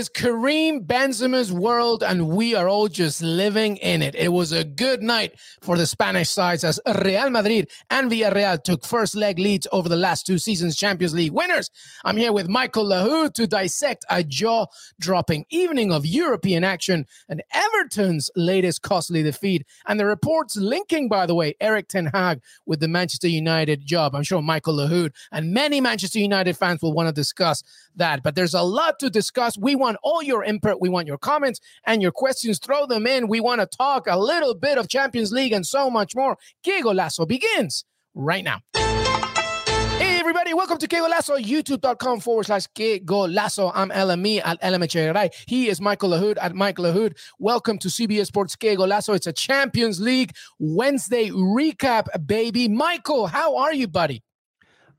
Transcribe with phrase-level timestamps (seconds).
[0.00, 4.14] Is Karim Benzema's world, and we are all just living in it.
[4.14, 8.86] It was a good night for the Spanish sides as Real Madrid and Villarreal took
[8.86, 11.68] first leg leads over the last two seasons' Champions League winners.
[12.02, 14.64] I'm here with Michael Lahoud to dissect a jaw
[14.98, 21.26] dropping evening of European action and Everton's latest costly defeat, and the reports linking, by
[21.26, 24.14] the way, Erik Ten Hag with the Manchester United job.
[24.14, 27.62] I'm sure Michael Lahoud and many Manchester United fans will want to discuss
[27.96, 29.58] that, but there's a lot to discuss.
[29.58, 30.80] We want all your input.
[30.80, 32.58] We want your comments and your questions.
[32.58, 33.28] Throw them in.
[33.28, 36.36] We want to talk a little bit of Champions League and so much more.
[36.62, 38.60] Que Golazo begins right now.
[38.72, 43.70] Hey, everybody, welcome to Que Golazo, youtube.com forward slash Que Golazo.
[43.74, 45.30] I'm LME at LMHRI.
[45.46, 47.18] He is Michael Lahoud at Mike Lahoud.
[47.38, 49.14] Welcome to CBS Sports Que Golazo.
[49.14, 52.68] It's a Champions League Wednesday recap, baby.
[52.68, 54.22] Michael, how are you, buddy?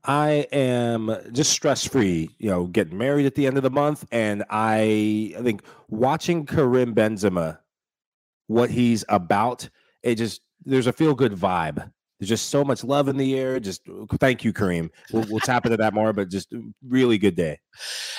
[0.04, 4.04] I am just stress free, you know, getting married at the end of the month.
[4.10, 7.58] And I, I think watching Karim Benzema,
[8.48, 9.68] what he's about,
[10.02, 11.88] it just, there's a feel good vibe.
[12.18, 13.58] There's just so much love in the air.
[13.58, 13.82] Just
[14.20, 14.90] thank you, Karim.
[15.12, 16.54] We'll, we'll tap into that more, but just
[16.86, 17.58] really good day.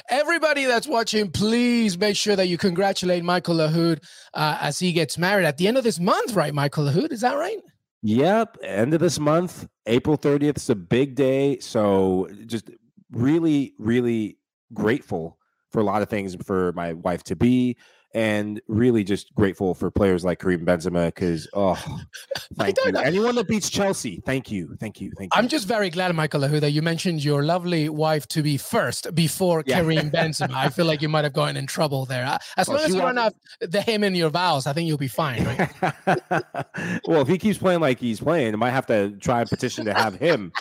[0.09, 4.03] Everybody that's watching, please make sure that you congratulate Michael Lahoud
[4.33, 6.53] uh, as he gets married at the end of this month, right?
[6.53, 7.59] Michael Lahoud, is that right?
[8.03, 8.57] Yep.
[8.63, 11.59] End of this month, April 30th is a big day.
[11.59, 12.69] So just
[13.11, 14.37] really, really
[14.73, 15.37] grateful
[15.71, 17.77] for a lot of things for my wife to be
[18.13, 21.75] and really just grateful for players like Karim Benzema because oh,
[22.55, 22.91] thank you.
[22.91, 22.99] Know.
[22.99, 25.39] Anyone that beats Chelsea, thank you, thank you, thank you.
[25.39, 29.13] I'm just very glad, Michael Lahu, that you mentioned your lovely wife to be first
[29.15, 29.81] before yeah.
[29.81, 30.53] Karim Benzema.
[30.53, 32.37] I feel like you might have gotten in trouble there.
[32.57, 34.97] As well, long as you don't have the him in your vows, I think you'll
[34.97, 35.43] be fine.
[35.43, 35.71] Right?
[37.07, 39.85] well, if he keeps playing like he's playing, I might have to try a petition
[39.85, 40.51] to have him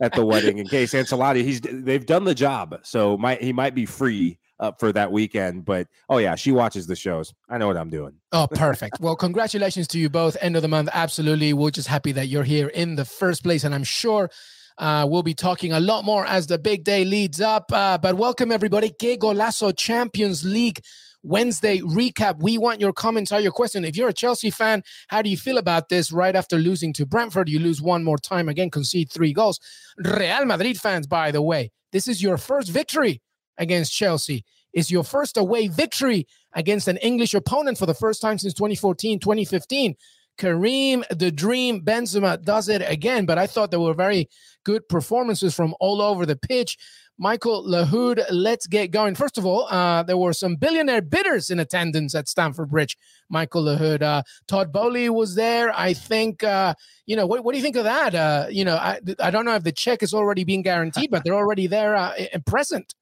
[0.00, 1.42] at the wedding in case Ancelotti.
[1.42, 5.64] He's they've done the job, so might he might be free up for that weekend.
[5.64, 7.34] But oh yeah, she watches the shows.
[7.48, 8.14] I know what I'm doing.
[8.32, 9.00] Oh, perfect.
[9.00, 10.36] well, congratulations to you both.
[10.40, 11.52] End of the month, absolutely.
[11.52, 14.30] We're just happy that you're here in the first place, and I'm sure.
[14.76, 17.64] Uh, we'll be talking a lot more as the big day leads up.
[17.72, 18.90] Uh, but welcome everybody.
[18.90, 20.80] Que Golazo Champions League
[21.22, 22.40] Wednesday recap.
[22.40, 23.84] We want your comments or your question.
[23.84, 27.06] If you're a Chelsea fan, how do you feel about this right after losing to
[27.06, 27.48] Brentford?
[27.48, 29.58] You lose one more time again, concede three goals.
[29.98, 33.20] Real Madrid fans, by the way, this is your first victory
[33.58, 38.38] against Chelsea is your first away victory against an English opponent for the first time
[38.38, 39.96] since 2014, 2015.
[40.38, 43.26] Karim, the dream, Benzema does it again.
[43.26, 44.28] But I thought there were very
[44.64, 46.78] good performances from all over the pitch.
[47.20, 49.16] Michael Lahoud, let's get going.
[49.16, 52.96] First of all, uh, there were some billionaire bidders in attendance at Stamford Bridge.
[53.28, 55.76] Michael Lahoud, uh, Todd Boehly was there.
[55.76, 56.74] I think, uh,
[57.06, 58.14] you know, what, what, do you think of that?
[58.14, 61.24] Uh, you know, I, I don't know if the check is already being guaranteed, but
[61.24, 62.12] they're already there uh,
[62.46, 62.94] present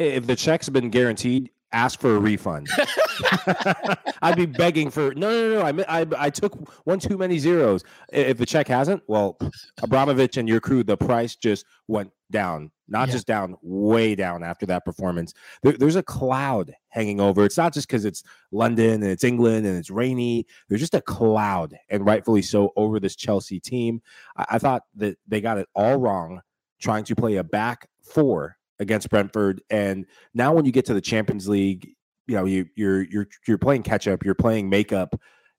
[0.00, 2.68] if the check's been guaranteed, ask for a refund.
[4.22, 5.84] I'd be begging for no, no, no.
[5.86, 6.54] I, I, I took
[6.86, 7.84] one too many zeros.
[8.12, 9.38] If the check hasn't, well,
[9.82, 13.12] Abramovich and your crew, the price just went down, not yeah.
[13.12, 15.34] just down, way down after that performance.
[15.62, 17.44] There, there's a cloud hanging over.
[17.44, 18.22] It's not just because it's
[18.52, 20.46] London and it's England and it's rainy.
[20.68, 24.00] There's just a cloud, and rightfully so, over this Chelsea team.
[24.36, 26.40] I, I thought that they got it all wrong,
[26.80, 29.62] trying to play a back four against Brentford.
[29.70, 31.94] And now when you get to the Champions League,
[32.26, 35.14] you know, you you're you're you're playing catch up, you're playing makeup,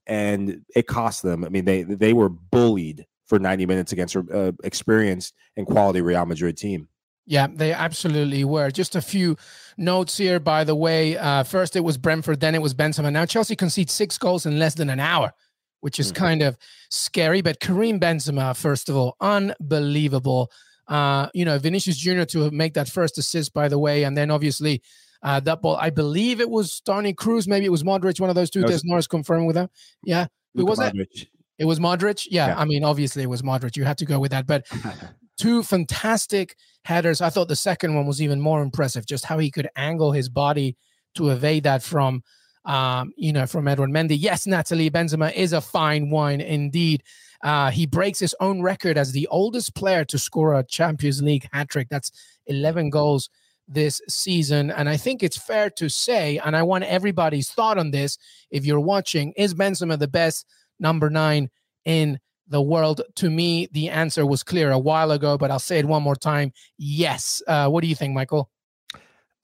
[0.08, 1.46] and it cost them.
[1.46, 6.02] I mean, they they were bullied for 90 minutes against an uh, experienced and quality
[6.02, 6.90] Real Madrid team.
[7.26, 8.72] Yeah, they absolutely were.
[8.72, 9.38] Just a few
[9.78, 11.18] notes here, by the way.
[11.18, 13.12] Uh, first, it was Brentford, then it was Benzema.
[13.12, 15.32] Now Chelsea concedes six goals in less than an hour,
[15.80, 16.24] which is mm-hmm.
[16.26, 16.58] kind of
[16.90, 17.42] scary.
[17.42, 20.52] But Karim Benzema, first of all, unbelievable
[20.92, 22.24] uh, you know, Vinicius Jr.
[22.24, 24.82] to make that first assist, by the way, and then obviously
[25.24, 25.78] uh, that ball.
[25.78, 28.62] I believe it was Toni Kroos, maybe it was Modric, one of those two.
[28.64, 29.70] Des Norris confirmed with him.
[30.04, 31.08] Yeah, who was Modric.
[31.14, 31.28] it?
[31.58, 32.28] It was Modric.
[32.30, 33.78] Yeah, yeah, I mean, obviously it was Modric.
[33.78, 34.68] You had to go with that, but
[35.40, 37.22] two fantastic headers.
[37.22, 40.28] I thought the second one was even more impressive, just how he could angle his
[40.28, 40.76] body
[41.16, 42.22] to evade that from,
[42.66, 44.18] um, you know, from Edouard Mendy.
[44.20, 47.04] Yes, Natalie Benzema is a fine wine indeed.
[47.44, 51.48] Uh, he breaks his own record as the oldest player to score a Champions League
[51.52, 51.88] hat trick.
[51.90, 52.12] That's
[52.48, 53.30] 11 goals
[53.68, 54.70] this season.
[54.72, 58.18] And I think it's fair to say, and I want everybody's thought on this
[58.50, 60.46] if you're watching, is Benzema the best
[60.80, 61.50] number nine
[61.86, 63.02] in the world?
[63.16, 66.16] To me, the answer was clear a while ago, but I'll say it one more
[66.16, 66.52] time.
[66.78, 67.42] Yes.
[67.48, 68.50] Uh, what do you think, Michael?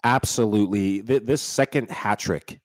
[0.03, 1.01] Absolutely.
[1.01, 2.59] This second hat trick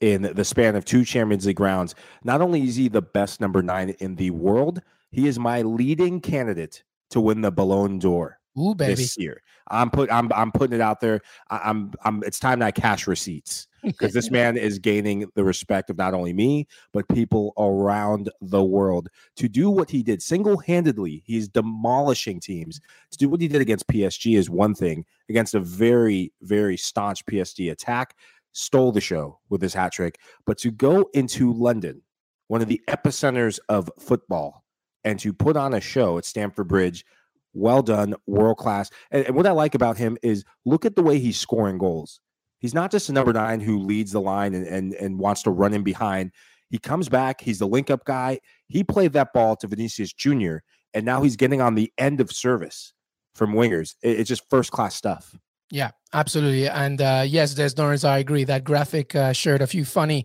[0.00, 1.94] in the span of two Champions League rounds,
[2.24, 6.20] not only is he the best number nine in the world, he is my leading
[6.20, 8.94] candidate to win the Ballon d'Or Ooh, baby.
[8.94, 9.40] this year.
[9.68, 11.20] I'm put I'm I'm putting it out there.
[11.48, 15.44] I, am I'm it's time that I cash receipts because this man is gaining the
[15.44, 20.22] respect of not only me but people around the world to do what he did
[20.22, 21.22] single-handedly.
[21.24, 22.80] He's demolishing teams.
[23.12, 25.04] To do what he did against PSG is one thing.
[25.28, 28.16] Against a very very staunch PSG attack,
[28.54, 30.18] stole the show with his hat trick.
[30.46, 32.00] But to go into London,
[32.48, 34.64] one of the epicenters of football,
[35.04, 37.04] and to put on a show at Stamford Bridge
[37.52, 38.90] well done, world class.
[39.10, 42.20] And, and, what I like about him is look at the way he's scoring goals.
[42.58, 45.50] He's not just a number nine who leads the line and, and, and wants to
[45.50, 46.32] run in behind.
[46.70, 47.40] He comes back.
[47.40, 48.40] He's the link up guy.
[48.68, 50.56] He played that ball to Vinicius Jr.
[50.94, 52.92] And now he's getting on the end of service
[53.34, 53.94] from wingers.
[54.02, 55.36] It, it's just first class stuff.
[55.74, 56.68] Yeah, absolutely.
[56.68, 58.44] And uh, yes, Des Norris, I agree.
[58.44, 60.24] That graphic uh, shared a few funny.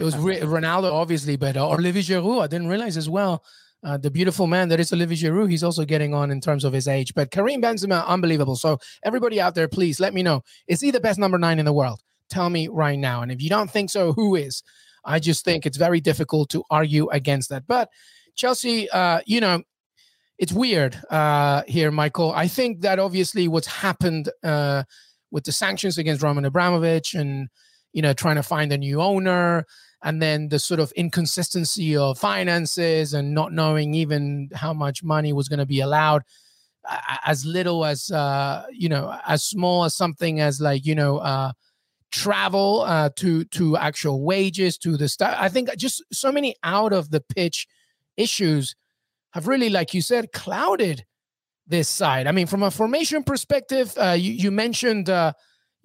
[0.00, 3.44] It was Ronaldo, obviously, but uh, Olivier Giroud, I didn't realize as well
[3.84, 6.72] uh, the beautiful man that is Olivier Giroud, he's also getting on in terms of
[6.72, 7.12] his age.
[7.12, 8.56] But Karim Benzema, unbelievable.
[8.56, 10.42] So everybody out there, please let me know.
[10.66, 12.00] Is he the best number nine in the world?
[12.30, 13.20] Tell me right now.
[13.20, 14.62] And if you don't think so, who is?
[15.04, 17.66] I just think it's very difficult to argue against that.
[17.66, 17.90] But
[18.34, 19.62] Chelsea, uh, you know,
[20.38, 22.32] it's weird uh, here, Michael.
[22.32, 24.84] I think that obviously what's happened uh,
[25.30, 27.48] with the sanctions against Roman Abramovich and
[27.92, 29.64] you know trying to find a new owner
[30.02, 35.32] and then the sort of inconsistency of finances and not knowing even how much money
[35.32, 36.22] was going to be allowed
[37.24, 41.52] as little as uh, you know as small as something as like you know uh,
[42.12, 46.92] travel uh, to to actual wages to the stuff i think just so many out
[46.92, 47.66] of the pitch
[48.16, 48.74] issues
[49.36, 51.04] have really like you said clouded
[51.66, 55.32] this side i mean from a formation perspective uh, you, you mentioned uh,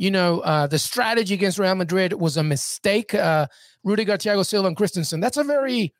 [0.01, 3.13] you know, uh, the strategy against Real Madrid was a mistake.
[3.13, 3.45] Uh,
[3.83, 5.19] Rudiger, Thiago Silva, and Christensen.
[5.19, 5.93] That's a very,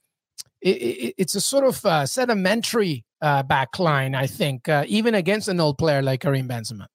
[0.60, 5.14] it, it, it's a sort of uh, sedimentary uh, back line, I think, uh, even
[5.14, 6.88] against an old player like Karim Benzema.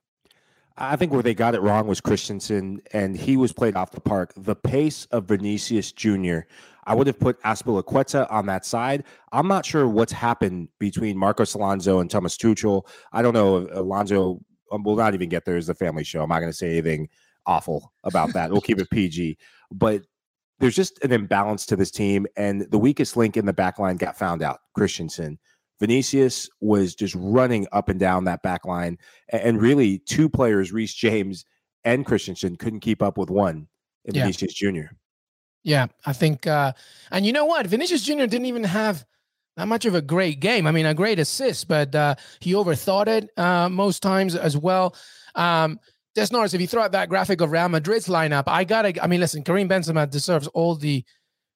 [0.77, 4.01] I think where they got it wrong was Christensen, and he was played off the
[4.01, 4.33] park.
[4.37, 6.41] The pace of Vinicius Jr.,
[6.87, 9.05] I would have put Azpilicueta on that side.
[9.33, 12.87] I'm not sure what's happened between Marcos Alonso and Thomas Tuchel.
[13.13, 14.41] I don't know Alonso
[14.73, 16.23] um, we'll not even get there as the family show.
[16.23, 17.09] I'm not going to say anything
[17.47, 18.51] awful about that.
[18.51, 19.39] we'll keep it PG.
[19.71, 20.03] But
[20.59, 23.97] there's just an imbalance to this team, and the weakest link in the back line
[23.97, 24.61] got found out.
[24.75, 25.39] Christensen.
[25.79, 28.97] Vinicius was just running up and down that back line,
[29.29, 31.45] and really two players, Reece James
[31.85, 33.69] and Christensen, couldn't keep up with one
[34.07, 34.23] in yeah.
[34.23, 34.95] Vinicius Jr.
[35.67, 36.75] Yeah, I think, uh,
[37.11, 37.67] and you know what?
[37.67, 38.27] Vinicius Jr.
[38.27, 39.05] didn't even have
[39.57, 40.65] not much of a great game.
[40.65, 44.95] I mean, a great assist, but uh, he overthought it uh, most times as well.
[45.35, 45.81] Um,
[46.15, 49.03] Des Norris, if you throw out that graphic of Real Madrid's lineup, I gotta.
[49.03, 51.05] I mean, listen, Karim Benzema deserves all the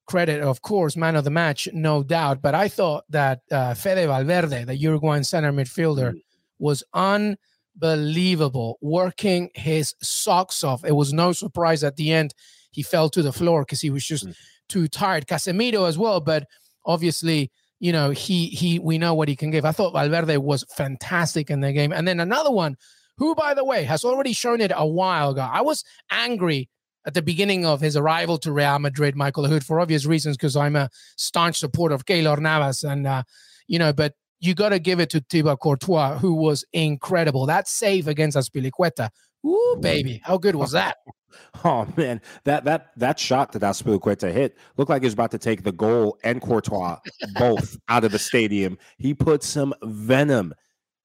[0.09, 2.43] credit, of course, man of the match, no doubt.
[2.43, 6.23] But I thought that uh, Fede Valverde, the Uruguayan center midfielder, mm.
[6.59, 10.85] was unbelievable, working his socks off.
[10.85, 12.35] It was no surprise at the end
[12.71, 14.35] he fell to the floor because he was just mm.
[14.69, 15.27] too tired.
[15.27, 16.47] Casemiro as well, but
[16.85, 17.51] obviously
[17.81, 19.65] you know, he he we know what he can give.
[19.65, 21.93] I thought Valverde was fantastic in the game.
[21.93, 22.77] And then another one,
[23.17, 25.49] who by the way has already shown it a while ago.
[25.51, 26.69] I was angry
[27.07, 30.57] at the beginning of his arrival to Real Madrid, Michael Lahoud, for obvious reasons, because
[30.57, 32.83] I'm a staunch supporter of Keylor Navas.
[32.83, 33.23] And uh,
[33.67, 37.47] you know, but you got to give it to Thibaut Courtois, who was incredible.
[37.47, 39.09] That save against Azpilicueta.
[39.47, 40.99] Ooh, baby, how good was that?
[41.65, 45.39] Oh man, that that that shot that Azpilicueta hit looked like he was about to
[45.39, 46.99] take the goal and Courtois
[47.39, 48.79] both out of the stadium.
[48.97, 50.55] He put some venom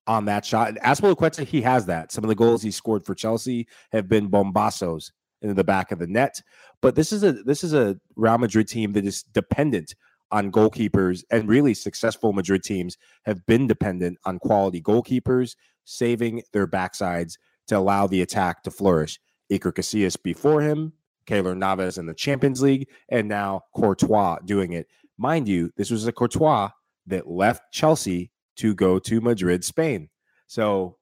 [0.08, 0.70] on that shot.
[0.70, 2.12] And Azpilicueta, he has that.
[2.12, 6.00] Some of the goals he scored for Chelsea have been bombazos into the back of
[6.00, 6.42] the net.
[6.82, 9.96] But this is a this is a Real Madrid team that is dependent
[10.32, 15.56] on goalkeepers, and really successful Madrid teams have been dependent on quality goalkeepers
[15.86, 19.20] saving their backsides to allow the attack to flourish.
[19.52, 20.94] Iker Casillas before him,
[21.28, 24.88] Keylor Navas in the Champions League, and now Courtois doing it.
[25.18, 26.70] Mind you, this was a Courtois
[27.08, 30.10] that left Chelsea to go to Madrid, Spain.
[30.48, 30.98] So,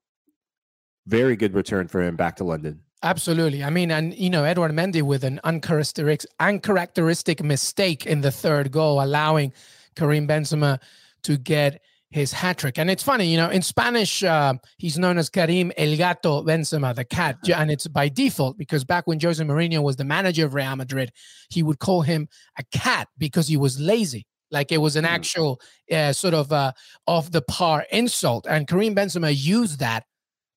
[1.06, 2.82] very good return for him back to London.
[3.04, 3.64] Absolutely.
[3.64, 8.72] I mean, and you know, Edouard Mendy with an uncharacteristic, uncharacteristic mistake in the third
[8.72, 9.52] goal, allowing
[9.96, 10.80] Karim Benzema
[11.24, 11.82] to get
[12.14, 12.78] his hat trick.
[12.78, 16.94] And it's funny, you know, in Spanish, uh, he's known as Karim El Gato Benzema,
[16.94, 17.38] the cat.
[17.50, 21.12] And it's by default because back when Jose Mourinho was the manager of Real Madrid,
[21.50, 22.28] he would call him
[22.60, 25.16] a cat because he was lazy, like it was an Hmm.
[25.16, 26.72] actual uh, sort of uh,
[27.08, 28.46] off the par insult.
[28.48, 30.06] And Karim Benzema used that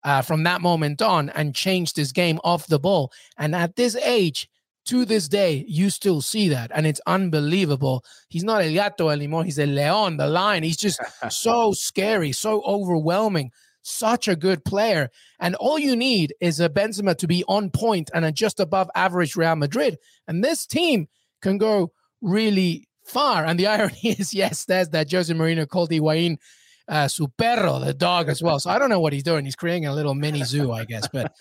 [0.05, 3.11] uh, from that moment on and changed his game off the ball.
[3.39, 4.47] And at this age,
[4.87, 8.05] to this day, you still see that, and it's unbelievable.
[8.29, 10.63] He's not El Gato anymore; he's El Leon, the lion.
[10.63, 11.01] He's just
[11.31, 13.51] so scary, so overwhelming.
[13.83, 18.11] Such a good player, and all you need is a Benzema to be on point
[18.13, 21.09] and a just above average Real Madrid, and this team
[21.41, 23.45] can go really far.
[23.45, 26.39] And the irony is, yes, there's that Jose Mourinho called Higuain
[26.89, 28.61] uh, su perro, the dog as well.
[28.61, 29.45] So I don't know what he's doing.
[29.45, 31.09] He's creating a little mini zoo, I guess.
[31.09, 31.33] But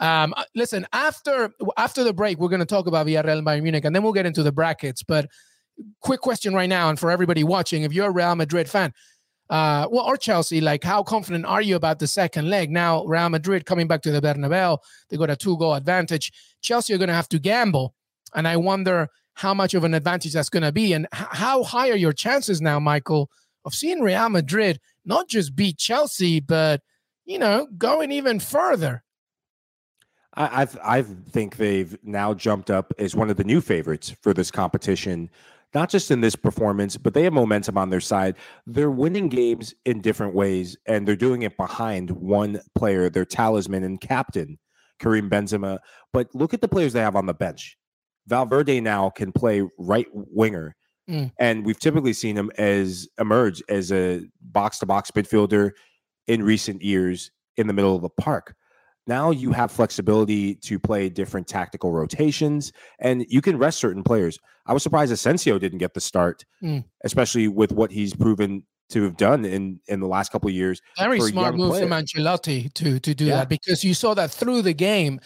[0.00, 3.62] um, uh, listen, after after the break, we're going to talk about Villarreal and Bayern
[3.62, 5.02] Munich, and then we'll get into the brackets.
[5.02, 5.28] But
[6.00, 8.92] quick question right now, and for everybody watching, if you're a Real Madrid fan,
[9.50, 12.70] uh, well, or Chelsea, like how confident are you about the second leg?
[12.70, 14.78] Now, Real Madrid coming back to the Bernabeu,
[15.10, 16.32] they got a two goal advantage.
[16.62, 17.94] Chelsea are going to have to gamble,
[18.34, 21.90] and I wonder how much of an advantage that's going to be, and how high
[21.90, 23.28] are your chances now, Michael,
[23.66, 26.80] of seeing Real Madrid not just beat Chelsea, but
[27.24, 29.02] you know, going even further.
[30.36, 34.50] I I think they've now jumped up as one of the new favorites for this
[34.50, 35.30] competition.
[35.74, 38.36] Not just in this performance, but they have momentum on their side.
[38.64, 43.82] They're winning games in different ways, and they're doing it behind one player, their talisman
[43.82, 44.58] and captain,
[45.00, 45.78] Karim Benzema.
[46.12, 47.76] But look at the players they have on the bench.
[48.28, 50.76] Valverde now can play right winger,
[51.08, 51.30] Mm.
[51.38, 55.72] and we've typically seen him as emerge as a box to box midfielder
[56.28, 58.54] in recent years in the middle of the park.
[59.06, 64.38] Now you have flexibility to play different tactical rotations, and you can rest certain players.
[64.66, 66.84] I was surprised Asensio didn't get the start, Mm.
[67.04, 70.80] especially with what he's proven to have done in in the last couple of years.
[70.98, 71.82] Very smart move player.
[71.86, 73.36] from Ancelotti to to do Yeah.
[73.40, 75.20] that because you saw that through the game.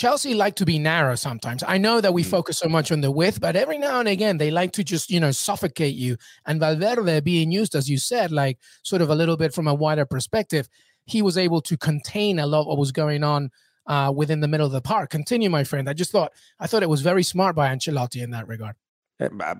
[0.00, 1.62] Chelsea like to be narrow sometimes.
[1.62, 2.30] I know that we Mm.
[2.30, 5.10] focus so much on the width, but every now and again they like to just,
[5.10, 6.16] you know, suffocate you.
[6.46, 9.74] And Valverde being used, as you said, like sort of a little bit from a
[9.74, 10.70] wider perspective,
[11.04, 13.50] he was able to contain a lot of what was going on
[13.86, 15.10] uh, within the middle of the park.
[15.10, 15.86] Continue, my friend.
[15.86, 18.76] I just thought I thought it was very smart by Ancelotti in that regard.
[19.20, 19.54] I I uh,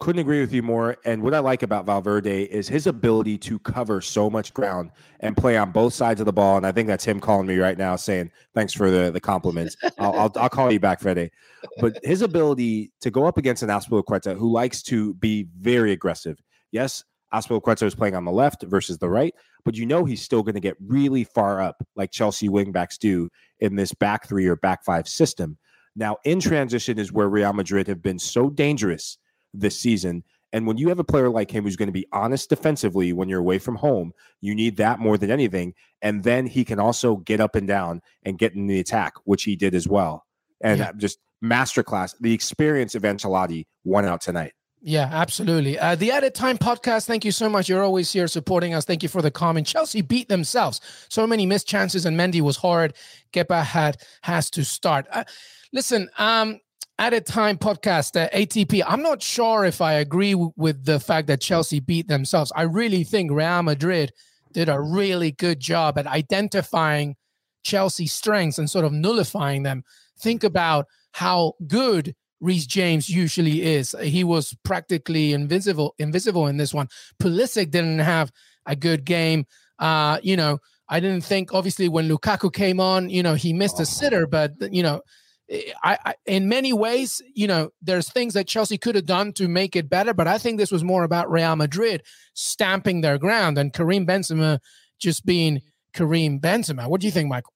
[0.00, 0.96] couldn't agree with you more.
[1.04, 5.36] And what I like about Valverde is his ability to cover so much ground and
[5.36, 6.56] play on both sides of the ball.
[6.56, 9.76] And I think that's him calling me right now, saying thanks for the the compliments.
[9.98, 11.30] I'll, I'll I'll call you back, Fede.
[11.78, 16.40] But his ability to go up against an Azpilicueta who likes to be very aggressive.
[16.70, 19.34] Yes, Azpilicueta is playing on the left versus the right,
[19.64, 23.28] but you know he's still going to get really far up, like Chelsea wingbacks do
[23.60, 25.58] in this back three or back five system.
[25.98, 29.18] Now, in transition is where Real Madrid have been so dangerous
[29.52, 30.22] this season.
[30.52, 33.28] And when you have a player like him who's going to be honest defensively when
[33.28, 35.74] you're away from home, you need that more than anything.
[36.00, 39.42] And then he can also get up and down and get in the attack, which
[39.42, 40.24] he did as well.
[40.60, 40.90] And Yeah.
[40.90, 42.14] uh, just masterclass.
[42.20, 44.52] The experience of Ancelotti won out tonight.
[44.80, 45.76] Yeah, absolutely.
[45.76, 47.68] Uh, the Added Time podcast, thank you so much.
[47.68, 48.84] You're always here supporting us.
[48.84, 49.66] Thank you for the comment.
[49.66, 50.80] Chelsea beat themselves.
[51.08, 52.94] So many missed chances, and Mendy was horrid.
[53.32, 55.06] Kepa had has to start.
[55.10, 55.24] Uh,
[55.72, 56.60] listen, um,
[56.98, 58.82] Added Time podcast, uh, ATP.
[58.86, 62.52] I'm not sure if I agree w- with the fact that Chelsea beat themselves.
[62.56, 64.12] I really think Real Madrid
[64.52, 67.14] did a really good job at identifying
[67.62, 69.84] Chelsea's strengths and sort of nullifying them.
[70.18, 73.94] Think about how good Reece James usually is.
[74.02, 76.88] He was practically invisible, invisible in this one.
[77.20, 78.32] Pulisic didn't have
[78.66, 79.46] a good game.
[79.78, 80.58] Uh, you know,
[80.88, 84.52] I didn't think obviously when Lukaku came on, you know, he missed a sitter, but
[84.72, 85.02] you know,
[85.50, 89.32] Eh, I, I in many ways, you know, there's things that Chelsea could have done
[89.34, 92.02] to make it better, but I think this was more about Real Madrid
[92.34, 94.58] stamping their ground and Karim Benzema
[94.98, 95.62] just being
[95.92, 96.88] Karim Benzema.
[96.88, 97.52] What do you think, Michael?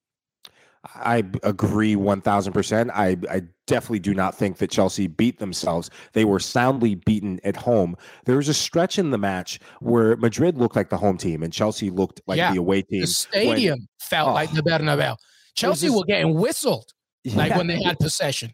[0.95, 2.91] I agree 1000%.
[2.93, 5.89] I, I definitely do not think that Chelsea beat themselves.
[6.11, 7.95] They were soundly beaten at home.
[8.25, 11.53] There was a stretch in the match where Madrid looked like the home team and
[11.53, 12.99] Chelsea looked like Yeah, the away team.
[13.01, 14.33] The stadium felt Oh.
[14.33, 14.55] like ah.
[14.55, 15.15] the Bernabeu.
[15.55, 16.91] Chelsea just- were getting whistled
[17.25, 18.53] like when they had possession.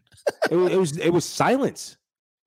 [0.50, 1.96] it, wa- it was it was silence.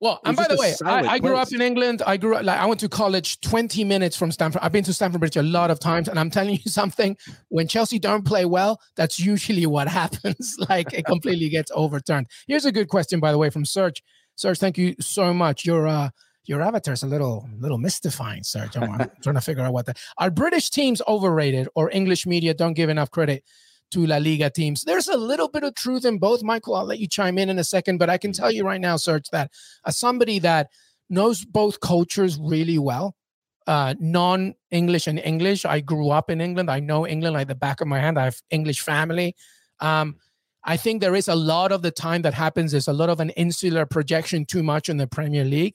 [0.00, 2.02] Well, and by the way, I, I grew up in England.
[2.06, 4.60] I grew up like I went to college 20 minutes from Stamford.
[4.62, 7.16] I've been to Stamford Bridge a lot of times, and I'm telling you something.
[7.48, 10.56] When Chelsea don't play well, that's usually what happens.
[10.68, 12.26] like it completely gets overturned.
[12.46, 14.02] Here's a good question, by the way, from Serge.
[14.36, 15.64] Serge, thank you so much.
[15.64, 16.10] Your uh
[16.44, 18.76] your avatar's a little little mystifying, Serge.
[18.76, 22.52] I'm, I'm trying to figure out what that are British teams overrated or English media
[22.52, 23.42] don't give enough credit
[23.90, 24.82] to La Liga teams.
[24.82, 26.74] There's a little bit of truth in both, Michael.
[26.74, 28.96] I'll let you chime in in a second, but I can tell you right now,
[28.96, 29.50] Serge, that
[29.86, 30.68] as somebody that
[31.10, 33.14] knows both cultures really well,
[33.66, 35.64] uh, non-English and English.
[35.64, 36.70] I grew up in England.
[36.70, 38.18] I know England like the back of my hand.
[38.18, 39.34] I have English family.
[39.80, 40.16] Um,
[40.64, 42.72] I think there is a lot of the time that happens.
[42.72, 45.74] There's a lot of an insular projection too much in the Premier League.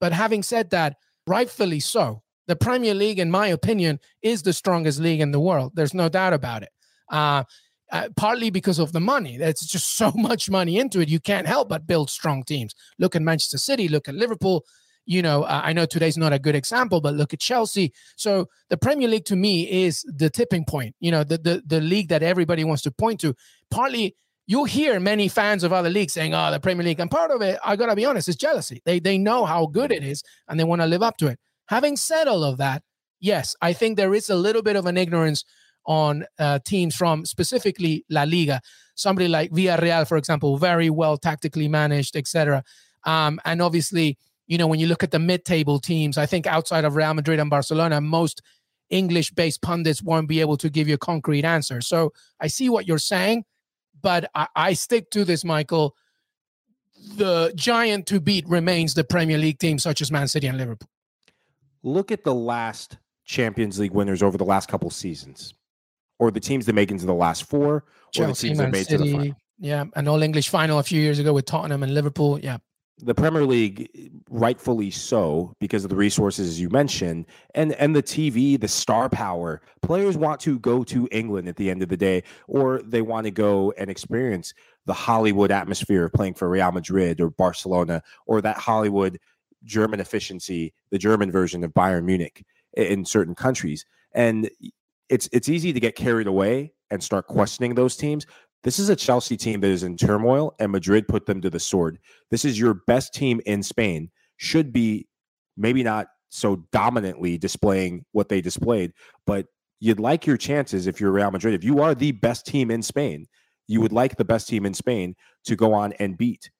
[0.00, 2.22] But having said that, rightfully so.
[2.48, 5.72] The Premier League, in my opinion, is the strongest league in the world.
[5.74, 6.70] There's no doubt about it.
[7.10, 7.44] Uh,
[7.92, 9.36] uh, partly because of the money.
[9.36, 11.10] There's just so much money into it.
[11.10, 12.74] You can't help but build strong teams.
[12.98, 13.86] Look at Manchester City.
[13.86, 14.64] Look at Liverpool.
[15.04, 17.92] You know, uh, I know today's not a good example, but look at Chelsea.
[18.16, 20.94] So the Premier League to me is the tipping point.
[21.00, 23.34] You know, the the the league that everybody wants to point to.
[23.70, 24.16] Partly
[24.46, 27.42] you'll hear many fans of other leagues saying, "Oh, the Premier League," and part of
[27.42, 28.80] it, I gotta be honest, is jealousy.
[28.84, 31.38] They they know how good it is, and they want to live up to it.
[31.66, 32.82] Having said all of that,
[33.20, 35.44] yes, I think there is a little bit of an ignorance
[35.86, 38.60] on uh, teams from specifically La Liga.
[38.94, 42.62] Somebody like Villarreal, for example, very well tactically managed, etc.
[43.04, 46.84] Um, and obviously, you know, when you look at the mid-table teams, I think outside
[46.84, 48.42] of Real Madrid and Barcelona, most
[48.90, 51.80] English-based pundits won't be able to give you a concrete answer.
[51.80, 53.44] So I see what you're saying,
[54.00, 55.96] but I, I stick to this, Michael.
[57.16, 60.88] The giant to beat remains the Premier League teams such as Man City and Liverpool.
[61.82, 65.54] Look at the last Champions League winners over the last couple seasons
[66.22, 68.78] or the teams that make into the last four, Chelsea, or the teams Man that
[68.78, 69.36] made City, to the final.
[69.58, 72.38] Yeah, an All English final a few years ago with Tottenham and Liverpool.
[72.38, 72.58] Yeah.
[72.98, 73.90] The Premier League,
[74.30, 77.26] rightfully so, because of the resources as you mentioned,
[77.56, 79.62] and and the TV, the star power.
[79.80, 83.24] Players want to go to England at the end of the day, or they want
[83.24, 84.54] to go and experience
[84.86, 89.18] the Hollywood atmosphere of playing for Real Madrid or Barcelona, or that Hollywood
[89.64, 93.84] German efficiency, the German version of Bayern Munich in certain countries.
[94.14, 94.48] And
[95.08, 98.26] it's it's easy to get carried away and start questioning those teams.
[98.64, 101.58] This is a Chelsea team that is in turmoil, and Madrid put them to the
[101.58, 101.98] sword.
[102.30, 104.10] This is your best team in Spain.
[104.36, 105.08] Should be
[105.56, 108.92] maybe not so dominantly displaying what they displayed,
[109.26, 109.46] but
[109.80, 111.54] you'd like your chances if you're Real Madrid.
[111.54, 113.26] If you are the best team in Spain,
[113.66, 116.50] you would like the best team in Spain to go on and beat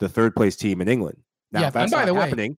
[0.00, 1.18] the third place team in England.
[1.50, 2.56] Now, yeah, if that's not happening, way,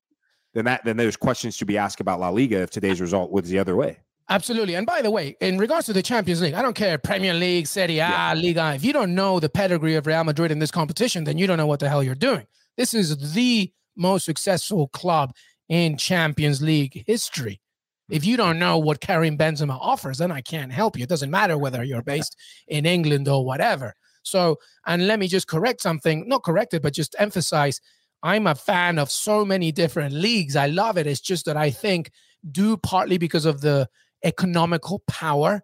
[0.55, 3.49] then that then there's questions to be asked about La Liga if today's result was
[3.49, 4.01] the other way.
[4.31, 4.77] Absolutely.
[4.77, 7.67] And by the way, in regards to the Champions League, I don't care Premier League,
[7.67, 8.33] Serie A, yeah.
[8.35, 8.75] Liga.
[8.77, 11.57] If you don't know the pedigree of Real Madrid in this competition, then you don't
[11.57, 12.47] know what the hell you're doing.
[12.77, 15.35] This is the most successful club
[15.69, 17.61] in Champions League history.
[18.09, 21.03] If you don't know what Karim Benzema offers, then I can't help you.
[21.03, 22.37] It doesn't matter whether you're based
[22.69, 23.95] in England or whatever.
[24.23, 27.81] So, and let me just correct something, not correct it, but just emphasize
[28.23, 30.55] I'm a fan of so many different leagues.
[30.55, 31.07] I love it.
[31.07, 32.11] It's just that I think,
[32.51, 33.89] due partly because of the
[34.25, 35.63] economical power,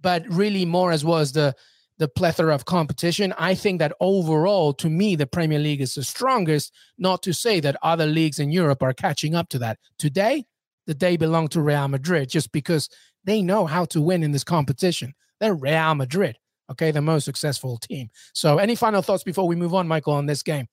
[0.00, 1.54] but really more as well as the
[1.98, 3.34] the plethora of competition.
[3.38, 6.72] I think that overall, to me, the Premier League is the strongest.
[6.96, 9.78] Not to say that other leagues in Europe are catching up to that.
[9.98, 10.44] Today,
[10.86, 12.88] the day belonged to Real Madrid just because
[13.24, 15.12] they know how to win in this competition.
[15.40, 16.38] They're Real Madrid,
[16.70, 18.10] okay, the most successful team.
[18.32, 20.66] So, any final thoughts before we move on, Michael, on this game?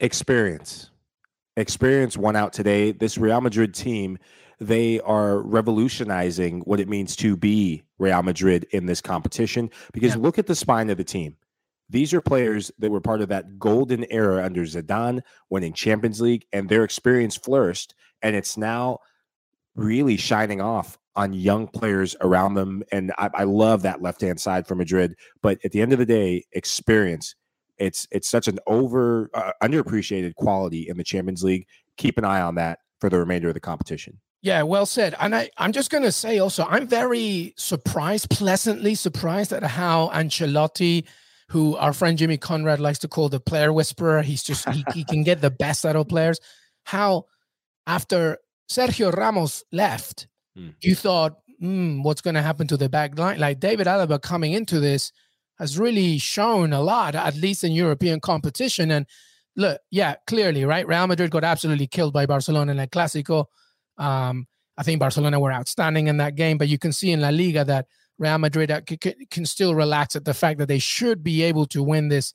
[0.00, 0.90] Experience.
[1.56, 2.92] Experience won out today.
[2.92, 4.18] This Real Madrid team
[4.66, 9.70] they are revolutionizing what it means to be Real Madrid in this competition.
[9.92, 10.22] Because yeah.
[10.22, 11.36] look at the spine of the team.
[11.90, 15.20] These are players that were part of that golden era under Zidane,
[15.50, 17.94] winning Champions League, and their experience flourished.
[18.22, 18.98] And it's now
[19.74, 22.82] really shining off on young players around them.
[22.92, 25.16] And I, I love that left hand side for Madrid.
[25.42, 27.34] But at the end of the day, experience.
[27.78, 31.66] It's it's such an over uh, underappreciated quality in the Champions League.
[31.96, 34.20] Keep an eye on that for the remainder of the competition.
[34.42, 35.14] Yeah, well said.
[35.20, 40.10] And I, I'm just going to say also, I'm very surprised, pleasantly surprised at how
[40.12, 41.04] Ancelotti,
[41.48, 45.04] who our friend Jimmy Conrad likes to call the player whisperer, he's just, he, he
[45.04, 46.40] can get the best out of players.
[46.82, 47.26] How
[47.86, 50.26] after Sergio Ramos left,
[50.56, 50.70] hmm.
[50.80, 53.38] you thought, hmm, what's going to happen to the back line?
[53.38, 55.12] Like David Alaba coming into this
[55.58, 58.90] has really shown a lot, at least in European competition.
[58.90, 59.06] And
[59.54, 60.88] look, yeah, clearly, right?
[60.88, 63.46] Real Madrid got absolutely killed by Barcelona in El Clásico
[64.02, 67.28] um, I think Barcelona were outstanding in that game, but you can see in La
[67.28, 67.86] Liga that
[68.18, 68.80] Real Madrid uh,
[69.30, 72.34] can still relax at the fact that they should be able to win this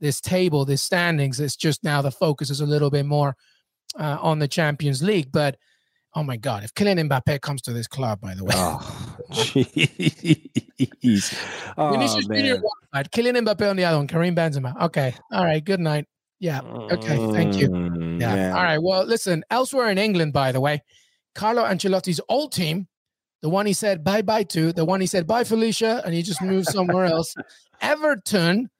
[0.00, 1.40] this table, this standings.
[1.40, 3.34] It's just now the focus is a little bit more
[3.98, 5.32] uh, on the Champions League.
[5.32, 5.56] But
[6.14, 10.54] oh my God, if Kylian Mbappe comes to this club, by the way, oh, jeez,
[11.78, 12.60] oh, Vinicius Junior
[12.94, 14.80] Kylian Mbappe on the other one, Karim Benzema.
[14.82, 16.06] Okay, all right, good night.
[16.38, 16.60] Yeah.
[16.60, 17.16] Okay.
[17.32, 17.68] Thank you.
[17.68, 18.34] Mm, yeah.
[18.34, 18.56] yeah.
[18.56, 18.78] All right.
[18.78, 20.82] Well, listen, elsewhere in England, by the way,
[21.34, 22.88] Carlo Ancelotti's old team,
[23.42, 26.22] the one he said bye bye to, the one he said bye, Felicia, and he
[26.22, 27.34] just moved somewhere else.
[27.80, 28.70] Everton,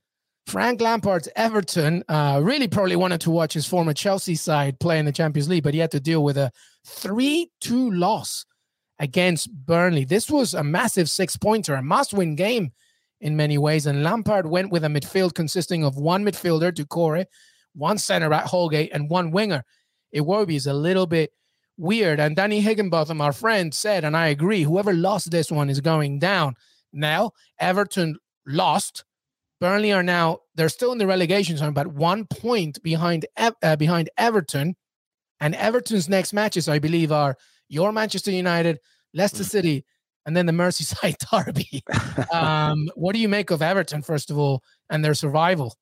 [0.47, 5.05] Frank Lampard's Everton, uh, really probably wanted to watch his former Chelsea side play in
[5.05, 6.51] the Champions League, but he had to deal with a
[6.87, 8.45] 3 2 loss
[8.99, 10.05] against Burnley.
[10.05, 12.73] This was a massive six pointer, a must win game
[13.20, 13.87] in many ways.
[13.87, 17.26] And Lampard went with a midfield consisting of one midfielder, Doucouré,
[17.74, 19.64] one center at Holgate, and one winger.
[20.14, 21.31] Iwobi is a little bit
[21.76, 22.20] weird.
[22.20, 26.18] And Danny Higginbotham, our friend, said, and I agree, whoever lost this one is going
[26.18, 26.55] down.
[26.92, 29.05] Now, Everton lost.
[29.61, 34.11] Burnley are now they're still in the relegation zone, but one point behind uh, behind
[34.18, 34.76] Everton.
[35.40, 37.37] And Everton's next matches, I believe, are
[37.68, 38.79] your Manchester United,
[39.12, 39.50] Leicester mm.
[39.50, 39.85] City,
[40.27, 41.83] and then the Merseyside Derby.
[42.33, 45.75] um, what do you make of Everton, first of all, and their survival?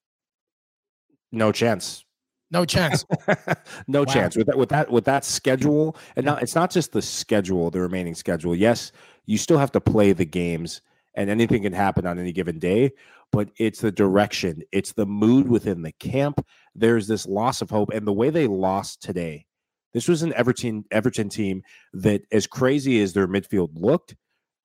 [1.33, 2.04] No chance.
[2.50, 3.04] No chance.
[3.88, 4.04] no wow.
[4.04, 5.96] chance with that with that with that schedule.
[6.14, 8.54] And now it's not just the schedule, the remaining schedule.
[8.54, 8.92] Yes,
[9.26, 10.83] you still have to play the games
[11.16, 12.92] and anything can happen on any given day,
[13.33, 16.44] but it's the direction, it's the mood within the camp.
[16.74, 19.46] There's this loss of hope and the way they lost today.
[19.92, 24.16] This was an Everton Everton team that as crazy as their midfield looked,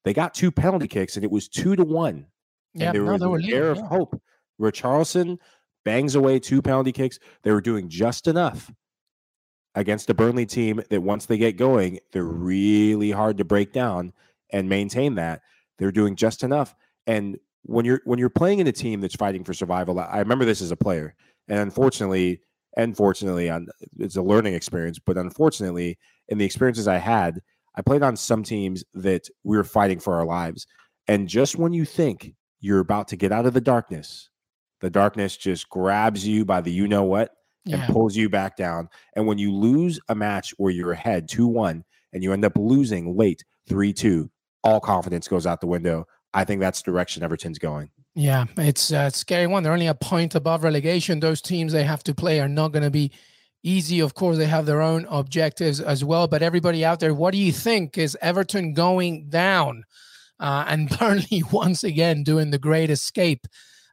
[0.04, 2.26] they got two penalty kicks and it was 2 to 1.
[2.74, 3.82] Yeah, and there no, was an leading, air yeah.
[3.82, 4.22] of hope.
[4.60, 5.38] Richarlison
[5.86, 7.20] bangs away two penalty kicks.
[7.44, 8.72] They were doing just enough
[9.76, 14.14] against a Burnley team that once they get going, they're really hard to break down
[14.52, 15.42] and maintain that.
[15.78, 16.76] They're doing just enough.
[17.08, 20.46] And when you're when you're playing in a team that's fighting for survival, I remember
[20.46, 21.16] this as a player,
[21.48, 22.42] and unfortunately,
[22.78, 23.52] unfortunately,
[23.98, 27.42] it's a learning experience, but unfortunately, in the experiences I had,
[27.80, 30.68] I played on some teams that we were fighting for our lives,
[31.08, 34.30] and just when you think you're about to get out of the darkness,
[34.82, 37.32] the darkness just grabs you by the you know what
[37.66, 37.88] and yeah.
[37.88, 38.90] pulls you back down.
[39.16, 42.58] And when you lose a match where you're ahead 2 1 and you end up
[42.58, 44.30] losing late 3 2,
[44.64, 46.06] all confidence goes out the window.
[46.34, 47.90] I think that's the direction Everton's going.
[48.16, 49.64] Yeah, it's a scary one.
[49.64, 51.20] They're only a point above relegation.
[51.20, 53.12] Those teams they have to play are not going to be
[53.64, 54.00] easy.
[54.00, 56.28] Of course, they have their own objectives as well.
[56.28, 57.98] But everybody out there, what do you think?
[57.98, 59.84] Is Everton going down?
[60.40, 63.46] Uh, and Burnley once again doing the great escape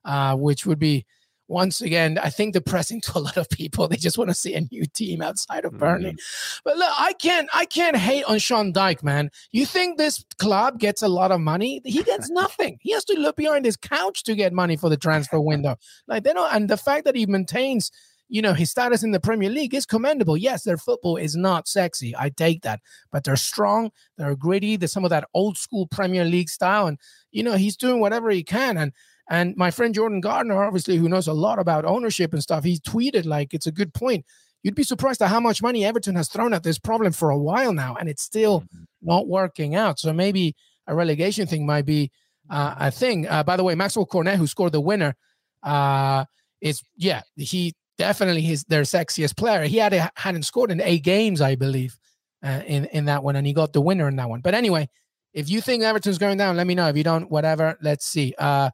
[0.07, 1.05] uh, which would be
[1.49, 3.87] once again, I think depressing to a lot of people.
[3.87, 6.11] They just want to see a new team outside of Burnley.
[6.11, 6.61] Mm-hmm.
[6.65, 9.31] But look, I can't I can't hate on Sean Dyche, man.
[9.53, 11.83] You think this club gets a lot of money?
[11.85, 12.79] He gets nothing.
[12.81, 15.77] he has to look behind his couch to get money for the transfer window.
[16.09, 17.91] Like they don't and the fact that he maintains
[18.29, 20.37] you know his status in the Premier League is commendable.
[20.37, 22.15] Yes, their football is not sexy.
[22.17, 22.81] I take that,
[23.13, 23.91] but they're strong.
[24.19, 24.77] They're gritty.
[24.77, 26.99] There's some of that old school Premier League style, and
[27.31, 28.77] you know he's doing whatever he can.
[28.77, 28.93] And
[29.29, 32.79] and my friend Jordan Gardner, obviously, who knows a lot about ownership and stuff, he
[32.79, 34.25] tweeted like it's a good point.
[34.63, 37.39] You'd be surprised at how much money Everton has thrown at this problem for a
[37.39, 38.85] while now, and it's still mm-hmm.
[39.03, 39.99] not working out.
[39.99, 42.11] So maybe a relegation thing might be
[42.51, 43.29] uh, a thing.
[43.29, 45.15] Uh, by the way, Maxwell Cornet, who scored the winner,
[45.63, 46.25] uh,
[46.61, 49.65] is yeah, he definitely his their sexiest player.
[49.65, 51.97] He had a, hadn't scored in eight games, I believe,
[52.45, 54.41] uh, in in that one, and he got the winner in that one.
[54.41, 54.89] But anyway,
[55.33, 56.89] if you think Everton's going down, let me know.
[56.89, 57.77] If you don't, whatever.
[57.83, 58.35] Let's see.
[58.39, 58.71] Uh,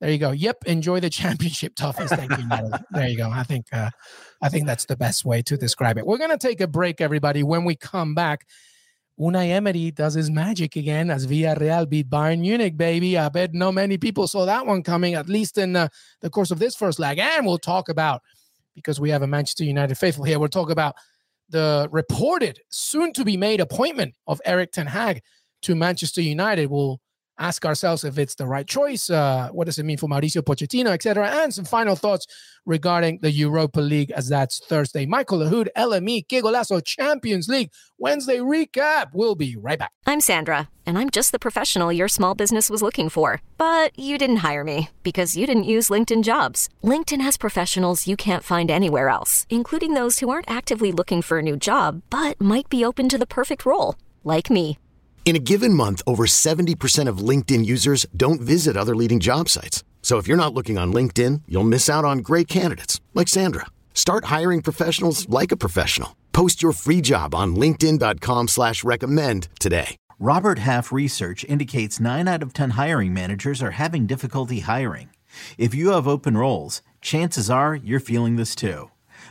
[0.00, 0.32] there you go.
[0.32, 0.64] Yep.
[0.66, 2.14] Enjoy the championship toughest.
[2.14, 2.48] Thank you,
[2.90, 3.30] There you go.
[3.30, 3.90] I think uh,
[4.42, 6.06] I think that's the best way to describe it.
[6.06, 7.42] We're gonna take a break, everybody.
[7.42, 8.46] When we come back,
[9.18, 13.16] Unai Emery does his magic again as Villarreal beat Bayern Munich, baby.
[13.16, 15.88] I bet no many people saw that one coming, at least in uh,
[16.20, 17.18] the course of this first leg.
[17.18, 18.22] And we'll talk about
[18.74, 20.38] because we have a Manchester United faithful here.
[20.38, 20.94] We'll talk about
[21.48, 25.22] the reported, soon to be made appointment of Erik Ten Hag
[25.62, 26.70] to Manchester United.
[26.70, 27.00] We'll
[27.38, 29.10] ask ourselves if it's the right choice.
[29.10, 31.28] Uh, what does it mean for Mauricio Pochettino, etc.
[31.28, 32.26] And some final thoughts
[32.66, 35.06] regarding the Europa League as that's Thursday.
[35.06, 39.10] Michael Lahoud, LME, Que Golazo Champions League Wednesday recap.
[39.12, 39.92] We'll be right back.
[40.06, 43.42] I'm Sandra, and I'm just the professional your small business was looking for.
[43.58, 46.68] But you didn't hire me because you didn't use LinkedIn jobs.
[46.82, 51.38] LinkedIn has professionals you can't find anywhere else, including those who aren't actively looking for
[51.38, 54.78] a new job, but might be open to the perfect role, like me.
[55.24, 59.82] In a given month, over 70% of LinkedIn users don't visit other leading job sites.
[60.02, 63.64] So if you're not looking on LinkedIn, you'll miss out on great candidates like Sandra.
[63.94, 66.14] Start hiring professionals like a professional.
[66.34, 69.96] Post your free job on LinkedIn.com slash recommend today.
[70.18, 75.08] Robert Half research indicates 9 out of 10 hiring managers are having difficulty hiring.
[75.56, 78.90] If you have open roles, chances are you're feeling this too.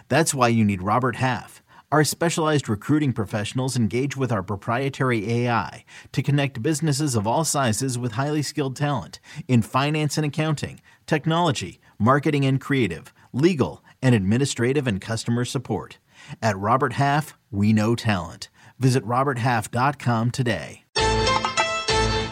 [0.10, 1.63] That's why you need Robert Half.
[1.94, 8.00] Our specialized recruiting professionals engage with our proprietary AI to connect businesses of all sizes
[8.00, 14.88] with highly skilled talent in finance and accounting, technology, marketing and creative, legal, and administrative
[14.88, 16.00] and customer support.
[16.42, 18.50] At Robert Half, we know talent.
[18.80, 20.86] Visit RobertHalf.com today.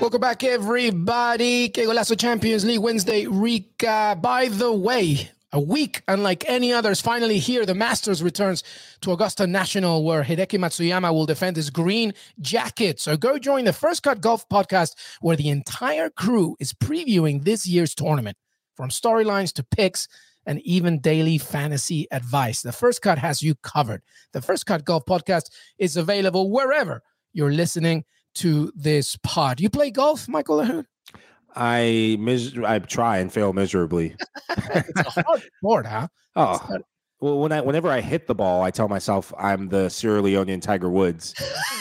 [0.01, 1.69] Welcome back, everybody.
[1.69, 4.23] Que Golazo Champions League Wednesday recap.
[4.23, 7.01] By the way, a week unlike any others.
[7.01, 8.63] Finally, here, the Masters returns
[9.01, 12.99] to Augusta National, where Hideki Matsuyama will defend his green jacket.
[12.99, 17.67] So go join the First Cut Golf podcast, where the entire crew is previewing this
[17.67, 18.37] year's tournament.
[18.75, 20.07] From storylines to picks,
[20.45, 22.61] and even daily fantasy advice.
[22.61, 24.01] The First Cut has you covered.
[24.33, 27.01] The First Cut Golf Podcast is available wherever
[27.33, 29.59] you're listening to this pod.
[29.59, 30.85] You play golf, Michael Lahoud?
[31.55, 34.15] I mis- I try and fail miserably.
[34.49, 36.07] it's a hard sport, huh?
[36.35, 36.77] Oh,
[37.21, 40.59] well, when I whenever I hit the ball, I tell myself I'm the Sierra Leonean
[40.59, 41.35] Tiger Woods,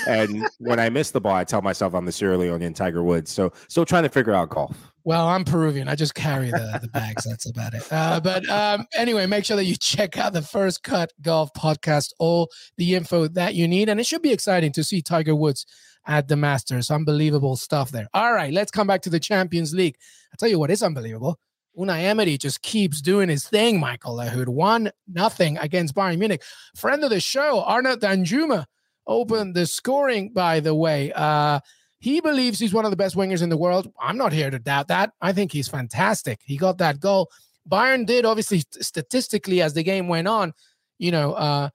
[0.06, 3.30] and when I miss the ball, I tell myself I'm the Sierra Leonean Tiger Woods.
[3.30, 4.92] So, still trying to figure out golf.
[5.02, 5.88] Well, I'm Peruvian.
[5.88, 7.24] I just carry the, the bags.
[7.24, 7.90] That's about it.
[7.90, 12.12] Uh, but um, anyway, make sure that you check out the First Cut Golf podcast,
[12.18, 13.88] all the info that you need.
[13.88, 15.64] And it should be exciting to see Tiger Woods
[16.10, 16.90] at the Masters.
[16.90, 18.08] Unbelievable stuff there.
[18.12, 19.96] All right, let's come back to the Champions League.
[20.32, 21.38] I'll tell you what is unbelievable.
[21.78, 24.48] Unai Emery just keeps doing his thing, Michael Lahoud.
[24.48, 26.42] One nothing against Bayern Munich.
[26.74, 28.66] Friend of the show, Arnaud Danjuma,
[29.06, 31.12] opened the scoring, by the way.
[31.14, 31.60] Uh,
[32.00, 33.92] he believes he's one of the best wingers in the world.
[34.00, 35.12] I'm not here to doubt that.
[35.20, 36.40] I think he's fantastic.
[36.42, 37.30] He got that goal.
[37.70, 40.54] Bayern did, obviously, statistically, as the game went on,
[40.98, 41.68] you know, uh,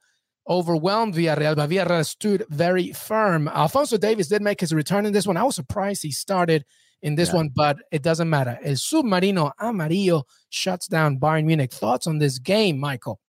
[0.48, 3.48] overwhelmed Villarreal, but Villarreal stood very firm.
[3.48, 5.36] Alphonso Davies did make his return in this one.
[5.36, 6.64] I was surprised he started
[7.02, 7.36] in this yeah.
[7.36, 8.58] one, but it doesn't matter.
[8.62, 11.72] El Submarino Amarillo shuts down Bayern Munich.
[11.72, 13.20] Thoughts on this game, Michael?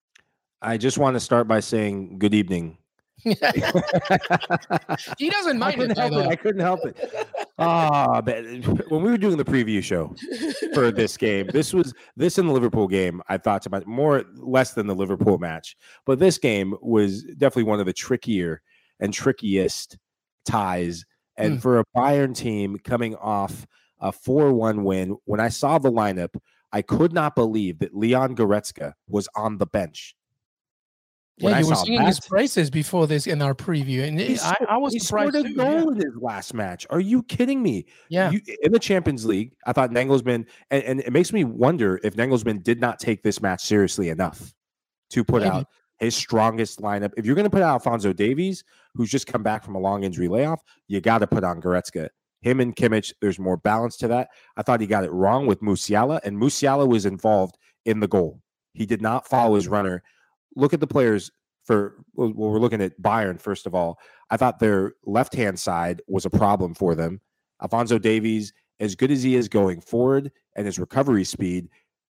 [0.62, 2.78] I just want to start by saying good evening.
[3.24, 3.60] he doesn't
[5.60, 7.27] mind it, it, I couldn't help it.
[7.60, 10.16] Ah, when we were doing the preview show
[10.76, 13.22] for this game, this was this in the Liverpool game.
[13.30, 17.80] I thought about more less than the Liverpool match, but this game was definitely one
[17.80, 18.62] of the trickier
[19.00, 19.98] and trickiest
[20.46, 21.04] ties
[21.38, 21.62] and mm.
[21.62, 23.66] for a Bayern team coming off
[24.00, 26.36] a 4 1 win, when I saw the lineup,
[26.72, 30.16] I could not believe that Leon Goretzka was on the bench.
[31.40, 34.20] When yeah, you I were seeing that, his praises before this in our preview, and
[34.20, 35.34] he, I, I, was he surprised.
[35.34, 35.88] Scored a goal yeah.
[35.90, 36.88] in his last match.
[36.90, 37.86] Are you kidding me?
[38.10, 38.32] Yeah.
[38.32, 42.16] You, in the Champions League, I thought Nagelsmann, and, and, it makes me wonder if
[42.16, 44.56] Nagelsmann did not take this match seriously enough
[45.12, 45.52] to put Maybe.
[45.52, 45.68] out
[46.00, 47.12] his strongest lineup.
[47.18, 48.64] If you're going to put out Alphonso Davies,
[48.96, 52.10] who's just come back from a long injury layoff, you got to put on Goretzka.
[52.42, 54.30] Him and Kimmich, there's more balance to that.
[54.56, 58.42] I thought he got it wrong with Musiala, and Musiala was involved in the goal.
[58.74, 60.04] He did not follow his runner.
[60.58, 61.32] Look at the players
[61.66, 64.00] for well, we're looking at Bayern first of all.
[64.30, 67.22] I thought their left hand side was a problem for them.
[67.62, 71.70] Alphonso Davies, as good as he is going forward and his recovery speed,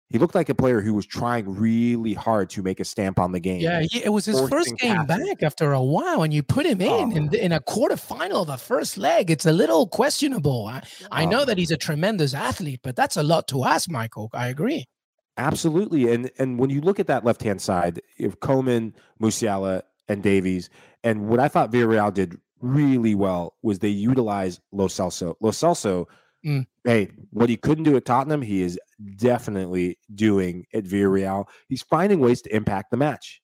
[0.10, 3.34] he looked like a player who was trying really hard to make a stamp on
[3.34, 3.60] the game.
[3.60, 5.26] Yeah, it was his first game passes.
[5.26, 7.16] back after a while, and you put him in oh.
[7.16, 9.30] in, in a quarterfinal of the first leg.
[9.30, 10.68] It's a little questionable.
[10.68, 11.30] I, I oh.
[11.30, 14.30] know that he's a tremendous athlete, but that's a lot to ask, Michael.
[14.34, 14.86] I agree.
[15.38, 20.24] Absolutely, and and when you look at that left hand side, if Coman, Musiala, and
[20.24, 20.70] Davies,
[21.04, 25.36] and what I thought Villarreal did really well was they utilized Lo Celso.
[25.42, 26.08] Lo Celso
[26.46, 26.66] Mm.
[26.84, 28.80] Hey, what he couldn't do at Tottenham, he is
[29.18, 31.46] definitely doing at Villarreal.
[31.68, 33.42] He's finding ways to impact the match.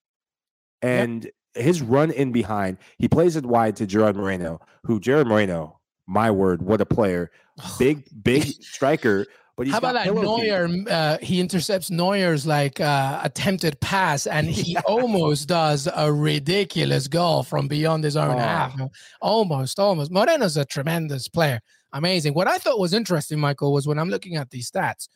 [0.82, 1.34] And yep.
[1.66, 6.32] his run in behind, he plays it wide to Gerard Moreno, who Gerard Moreno, my
[6.32, 7.32] word, what a player.
[7.78, 9.26] Big, big striker.
[9.56, 10.68] But how about that Neuer?
[10.90, 14.82] Uh, he intercepts Neuer's like uh, attempted pass, and he yeah.
[14.86, 18.40] almost does a ridiculous goal from beyond his own oh.
[18.40, 18.76] half.
[19.22, 20.12] Almost, almost.
[20.12, 21.60] Moreno's a tremendous player
[21.94, 22.34] amazing.
[22.34, 25.08] What I thought was interesting, Michael, was when I'm looking at these stats.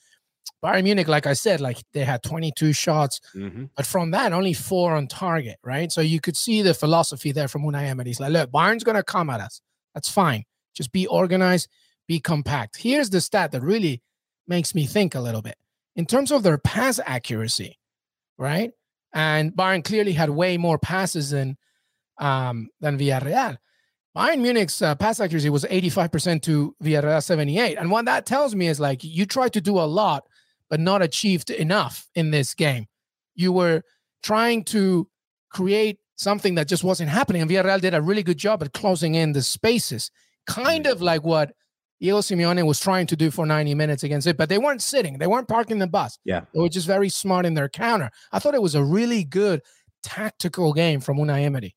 [0.64, 3.66] Bayern Munich, like I said, like they had 22 shots, mm-hmm.
[3.76, 5.92] but from that, only four on target, right?
[5.92, 8.06] So you could see the philosophy there from Unai Emery.
[8.06, 9.62] He's like, look, Bayern's going to come at us.
[9.94, 10.46] That's fine.
[10.74, 11.68] Just be organized,
[12.08, 12.78] be compact.
[12.78, 14.02] Here's the stat that really
[14.48, 15.56] makes me think a little bit.
[15.96, 17.78] In terms of their pass accuracy,
[18.38, 18.72] right?
[19.14, 21.58] And Bayern clearly had way more passes than
[22.20, 23.58] um, than Villarreal.
[24.16, 27.78] Bayern Munich's uh, pass accuracy was 85% to Villarreal 78.
[27.78, 30.24] And what that tells me is like you tried to do a lot,
[30.70, 32.88] but not achieved enough in this game.
[33.36, 33.84] You were
[34.24, 35.08] trying to
[35.52, 37.44] create something that just wasn't happening.
[37.44, 40.10] And Villarreal did a really good job at closing in the spaces,
[40.48, 41.52] kind of like what
[42.00, 45.18] Diego Simeone was trying to do for 90 minutes against it, but they weren't sitting,
[45.18, 46.20] they weren't parking the bus.
[46.26, 46.42] Yeah.
[46.54, 48.12] They were just very smart in their counter.
[48.32, 49.62] I thought it was a really good
[50.04, 51.76] tactical game from Unai Emery.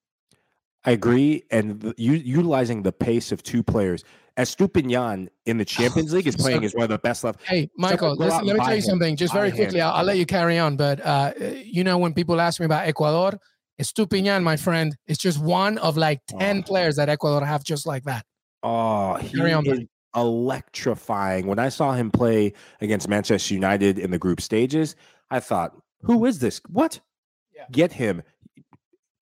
[0.85, 4.03] I agree, and the, u- utilizing the pace of two players.
[4.39, 7.41] Estupiñán in the Champions League is playing so, as one of the best left.
[7.43, 9.81] Hey, Michael, listen, let me tell you something, just very quickly.
[9.81, 12.87] I'll, I'll, let you carry on, but uh, you know when people ask me about
[12.87, 13.39] Ecuador,
[13.81, 16.63] Estupiñán, my friend, is just one of like ten oh.
[16.63, 18.25] players that Ecuador have just like that.
[18.63, 19.67] Oh, carry on.
[19.67, 19.81] Is
[20.15, 21.47] electrifying.
[21.47, 24.97] When I saw him play against Manchester United in the group stages,
[25.31, 26.61] I thought, "Who is this?
[26.69, 27.01] What?
[27.55, 27.65] Yeah.
[27.71, 28.23] Get him."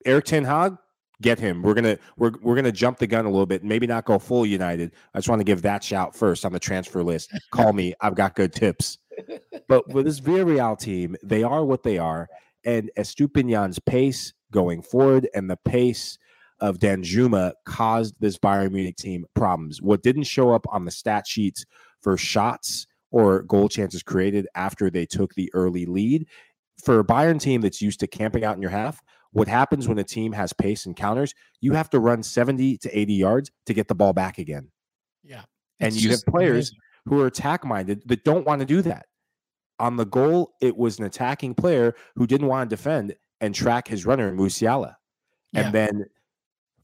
[0.04, 0.76] Erik Ten Hag,
[1.20, 1.62] get him.
[1.62, 4.46] We're gonna we're we're gonna jump the gun a little bit, maybe not go full
[4.46, 4.92] United.
[5.14, 7.30] I just want to give that shout first on the transfer list.
[7.50, 7.94] Call me.
[8.00, 8.98] I've got good tips.
[9.68, 12.28] But with this Villarreal team, they are what they are.
[12.64, 16.18] And Estupiñán's pace going forward and the pace
[16.60, 19.80] of Danjuma caused this Bayern Munich team problems.
[19.80, 21.64] What didn't show up on the stat sheets
[22.02, 26.26] for shots or goal chances created after they took the early lead.
[26.82, 29.00] For a Bayern team that's used to camping out in your half,
[29.32, 32.98] what happens when a team has pace and counters, you have to run 70 to
[32.98, 34.70] 80 yards to get the ball back again.
[35.22, 35.42] Yeah.
[35.80, 36.78] And you have players amazing.
[37.06, 39.06] who are attack minded that don't want to do that.
[39.78, 43.86] On the goal, it was an attacking player who didn't want to defend and track
[43.86, 44.94] his runner, Musiala.
[45.54, 46.04] And yeah.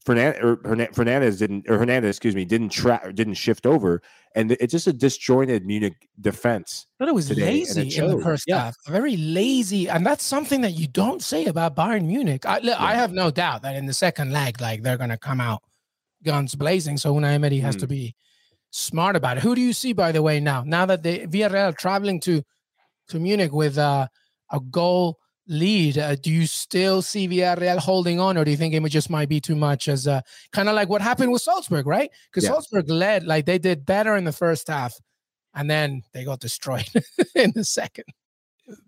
[0.05, 4.03] Fernandez, Fernandez didn't, or Hernandez, excuse me, didn't track, didn't shift over,
[4.35, 6.85] and it's just a disjointed Munich defense.
[6.99, 8.65] But it was lazy it in the first yeah.
[8.65, 12.45] half, very lazy, and that's something that you don't say about Bayern Munich.
[12.45, 12.75] I, yeah.
[12.77, 15.63] I have no doubt that in the second leg, like they're going to come out
[16.23, 16.97] guns blazing.
[16.97, 17.79] So Unai Emery has mm.
[17.79, 18.15] to be
[18.69, 19.43] smart about it.
[19.43, 20.63] Who do you see, by the way, now?
[20.63, 22.43] Now that the Villarreal traveling to
[23.07, 24.07] to Munich with uh,
[24.51, 25.97] a goal lead.
[25.97, 29.29] Uh, do you still see Villarreal holding on, or do you think it just might
[29.29, 32.09] be too much as uh, kind of like what happened with Salzburg, right?
[32.29, 32.51] Because yeah.
[32.51, 34.99] Salzburg led, like they did better in the first half,
[35.53, 36.89] and then they got destroyed
[37.35, 38.05] in the second.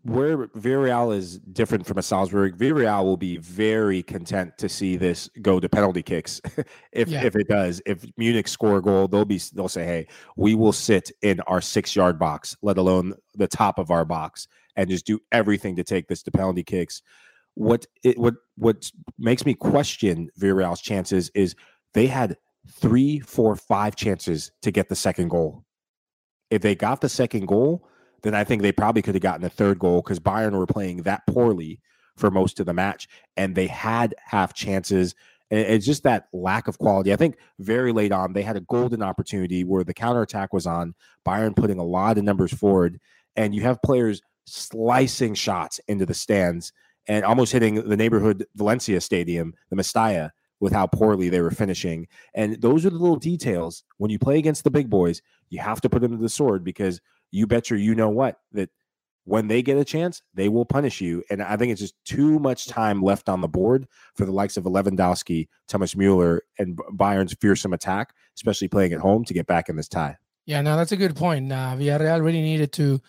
[0.02, 5.30] Where Villarreal is different from a Salzburg, Villarreal will be very content to see this
[5.42, 6.42] go to penalty kicks.
[6.92, 7.24] if yeah.
[7.24, 10.74] if it does, if Munich score a goal, they'll be they'll say, "Hey, we will
[10.74, 15.06] sit in our six yard box, let alone the top of our box, and just
[15.06, 17.02] do everything to take this to penalty kicks.
[17.56, 21.56] What it what what makes me question Villarreal's chances is
[21.94, 22.38] they had
[22.72, 25.66] three, four, five chances to get the second goal.
[26.50, 27.88] If they got the second goal,
[28.24, 31.04] then I think they probably could have gotten a third goal because Bayern were playing
[31.04, 31.80] that poorly
[32.16, 35.16] for most of the match, and they had half chances.
[35.50, 37.14] And it's just that lack of quality.
[37.14, 40.96] I think very late on, they had a golden opportunity where the counterattack was on,
[41.26, 43.00] Bayern putting a lot of numbers forward,
[43.36, 46.74] and you have players slicing shots into the stands
[47.08, 52.08] and almost hitting the neighborhood Valencia stadium, the Mestalla, with how poorly they were finishing.
[52.34, 53.84] And those are the little details.
[53.98, 56.64] When you play against the big boys, you have to put them to the sword
[56.64, 57.00] because
[57.32, 58.70] you bet your you know what that
[59.26, 61.22] when they get a chance, they will punish you.
[61.30, 63.86] And I think it's just too much time left on the board
[64.16, 69.26] for the likes of Lewandowski, Thomas Mueller, and Bayern's fearsome attack, especially playing at home
[69.26, 70.16] to get back in this tie.
[70.46, 71.52] Yeah, no, that's a good point.
[71.52, 73.02] Uh, Villarreal really needed to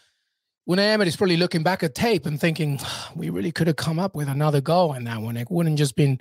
[0.68, 2.80] Unai Emery is probably looking back at tape and thinking,
[3.14, 5.36] we really could have come up with another goal in that one.
[5.36, 6.20] It wouldn't just been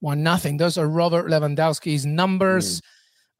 [0.00, 0.58] one nothing.
[0.58, 2.82] Those are Robert Lewandowski's numbers.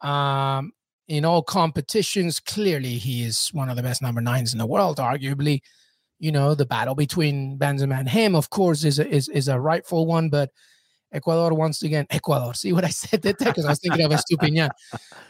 [0.03, 0.07] Mm.
[0.09, 0.73] Um,
[1.09, 4.97] in all competitions, clearly he is one of the best number nines in the world,
[4.97, 5.61] arguably.
[6.19, 9.59] You know, the battle between Benzema and him, of course, is a, is, is a
[9.59, 10.51] rightful one, but
[11.11, 13.33] Ecuador once again, Ecuador, see what I said there?
[13.33, 14.69] Because I was thinking of Estupiñán.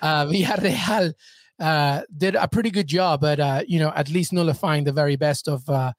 [0.01, 1.13] Uh, Villarreal
[1.59, 5.17] uh, did a pretty good job at uh, you know at least nullifying the very
[5.17, 5.91] best of uh,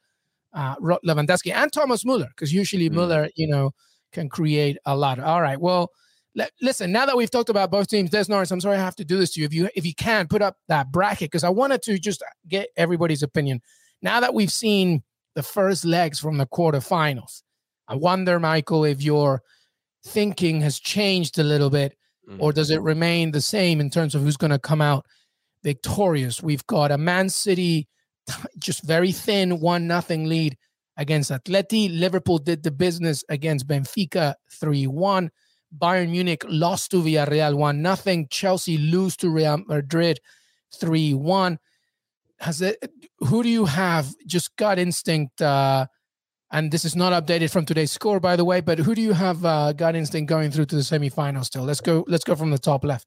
[0.54, 2.94] uh, Lewandowski and Thomas Muller because usually mm.
[2.94, 3.72] Muller you know
[4.10, 5.18] can create a lot.
[5.18, 5.90] All right, well.
[6.60, 9.04] Listen, now that we've talked about both teams, Des Norris, I'm sorry I have to
[9.04, 9.46] do this to you.
[9.46, 12.68] If you if you can put up that bracket, because I wanted to just get
[12.76, 13.60] everybody's opinion.
[14.02, 15.02] Now that we've seen
[15.34, 17.42] the first legs from the quarterfinals,
[17.88, 19.42] I wonder, Michael, if your
[20.04, 21.96] thinking has changed a little bit,
[22.28, 22.36] mm.
[22.38, 25.04] or does it remain the same in terms of who's going to come out
[25.62, 26.42] victorious.
[26.42, 27.88] We've got a Man City
[28.58, 30.56] just very thin one nothing lead
[30.96, 31.98] against Atleti.
[31.98, 35.28] Liverpool did the business against Benfica 3-1.
[35.76, 38.28] Bayern Munich lost to Villarreal 1 nothing.
[38.28, 40.20] Chelsea lose to Real Madrid
[40.74, 41.58] 3-1.
[42.40, 42.78] Has it
[43.18, 45.86] who do you have just gut instinct uh
[46.52, 49.12] and this is not updated from today's score by the way, but who do you
[49.12, 51.64] have uh gut instinct going through to the semifinals still?
[51.64, 53.06] Let's go let's go from the top left.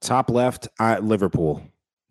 [0.00, 1.62] Top left, uh, Liverpool.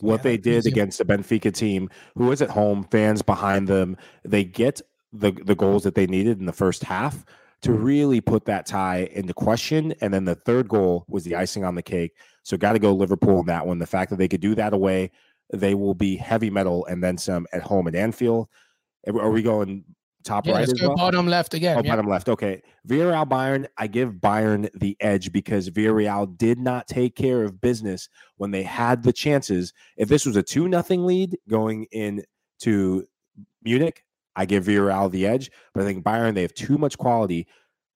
[0.02, 3.98] What yeah, they did against the Benfica team, who was at home, fans behind them,
[4.24, 7.26] they get the the goals that they needed in the first half
[7.62, 7.84] to mm-hmm.
[7.84, 9.94] really put that tie into question.
[10.02, 12.14] And then the third goal was the icing on the cake.
[12.44, 13.80] So got to go Liverpool in that one.
[13.80, 15.12] The fact that they could do that away,
[15.52, 18.48] they will be heavy metal and then some at home at Anfield.
[19.08, 19.84] Are we going
[20.24, 20.98] top yeah, right let's go well?
[20.98, 21.78] bottom left again.
[21.78, 21.92] Oh, yeah.
[21.92, 22.30] bottom left.
[22.30, 22.62] Okay.
[22.88, 28.10] Villarreal Bayern, I give Bayern the edge because Villarreal did not take care of business
[28.38, 29.74] when they had the chances.
[29.98, 33.06] If this was a 2 nothing lead going into
[33.64, 34.04] Munich,
[34.40, 35.52] I give Villarreal the edge.
[35.74, 37.48] But I think Bayern, they have too much quality.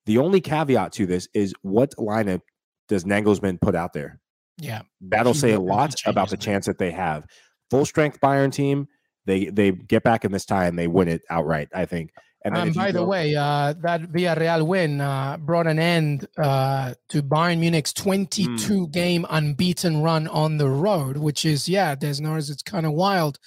[0.06, 2.41] The only caveat to this is what lineup
[2.89, 4.20] does Nagelsmann put out there?
[4.58, 4.82] Yeah.
[5.00, 7.26] That'll say a lot about the chance that they have.
[7.72, 8.88] Full strength Bayern team
[9.26, 11.70] they they get back in this tie and they win it outright.
[11.74, 12.12] I think.
[12.44, 16.94] And um, by go- the way, uh, that Villarreal win uh, brought an end uh,
[17.08, 18.91] to Bayern Munich's 22 mm.
[18.91, 23.39] game unbeaten run on the road, which is yeah, Des Norris, it's kind of wild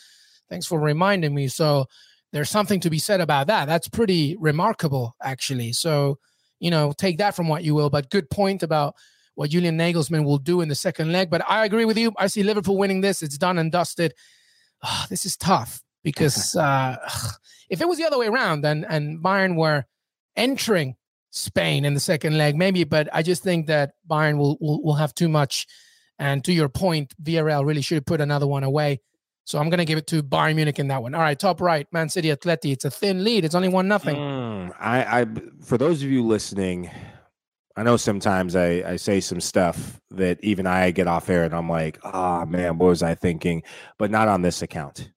[0.49, 1.49] Thanks for reminding me.
[1.49, 1.87] So
[2.37, 3.65] there's something to be said about that.
[3.65, 5.73] That's pretty remarkable, actually.
[5.73, 6.19] So,
[6.61, 7.89] you know, take that from what you will.
[7.89, 8.95] But good point about
[9.37, 11.31] what Julian Nagelsmann will do in the second leg.
[11.31, 12.13] But I agree with you.
[12.19, 13.23] I see Liverpool winning this.
[13.23, 14.13] It's done and dusted.
[14.85, 16.97] Oh, this is tough because uh,
[17.71, 19.87] if it was the other way around and, and Bayern were
[20.37, 20.97] entering
[21.31, 24.95] Spain in the second leg, maybe, but I just think that Bayern will, will, will
[24.95, 25.67] have too much.
[26.19, 29.01] And to your point, Villarreal really should have put another one away.
[29.47, 31.15] So I'm going to give it to Bayern Munich in that one.
[31.15, 32.73] All right, top right, Man City Atleti.
[32.73, 33.45] It's a thin lead.
[33.45, 34.17] It's only one nothing.
[34.17, 35.27] Mm, I, I,
[35.65, 36.91] for those of you listening,
[37.77, 41.55] I know sometimes I, I say some stuff that even I get off air and
[41.55, 43.63] I'm like, ah, oh, man, what was I thinking?
[43.99, 45.13] But not on this account.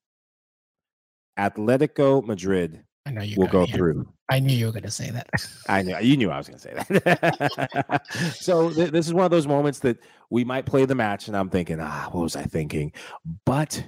[1.40, 4.08] Atletico Madrid I know you will go through.
[4.30, 5.28] I knew you were going to say that.
[5.68, 8.36] I knew you knew I was going to say that.
[8.36, 9.98] so th- this is one of those moments that
[10.30, 12.92] we might play the match, and I'm thinking, ah, what was I thinking?
[13.46, 13.84] But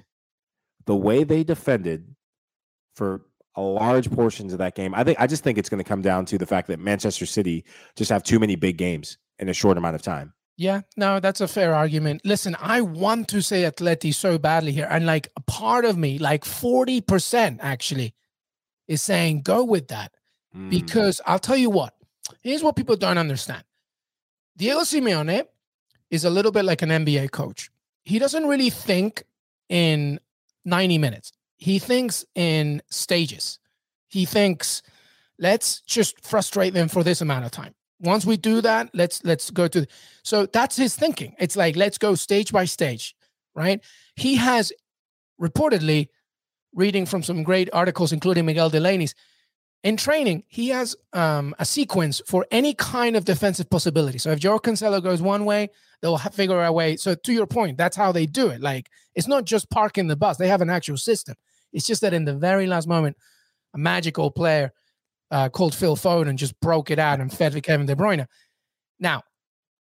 [0.86, 2.16] the way they defended
[2.96, 3.22] for
[3.56, 6.02] a large portions of that game, I think I just think it's going to come
[6.02, 7.66] down to the fact that Manchester City
[7.96, 10.34] just have too many big games in a short amount of time.
[10.58, 12.22] Yeah, no, that's a fair argument.
[12.24, 16.18] Listen, I want to say Atleti so badly here, and like a part of me,
[16.20, 18.14] like forty percent actually,
[18.88, 20.12] is saying go with that
[20.56, 20.70] mm.
[20.70, 21.94] because I'll tell you what.
[22.42, 23.64] Here's what people don't understand.
[24.56, 25.46] Diego Simeone
[26.10, 27.72] is a little bit like an NBA coach.
[28.04, 29.24] He doesn't really think
[29.70, 30.20] in
[30.66, 31.32] 90 minutes.
[31.58, 33.60] He thinks in stages.
[34.08, 34.82] He thinks,
[35.40, 37.74] let's just frustrate them for this amount of time.
[38.00, 39.86] Once we do that, let's let's go to
[40.24, 41.36] so that's his thinking.
[41.40, 43.16] It's like let's go stage by stage,
[43.54, 43.80] right?
[44.16, 44.74] He has
[45.40, 46.08] reportedly
[46.74, 49.14] reading from some great articles, including Miguel Delaney's.
[49.84, 54.20] In training, he has um, a sequence for any kind of defensive possibility.
[54.20, 55.70] So if Joao Cancelo goes one way,
[56.02, 56.98] they'll figure a way.
[56.98, 58.62] So to your point, that's how they do it.
[58.62, 61.36] Like it's not just parking the bus; they have an actual system.
[61.74, 63.18] It's just that in the very last moment,
[63.74, 64.72] a magical player
[65.32, 68.28] uh, called Phil Foden just broke it out and fed to Kevin De Bruyne.
[69.00, 69.24] Now,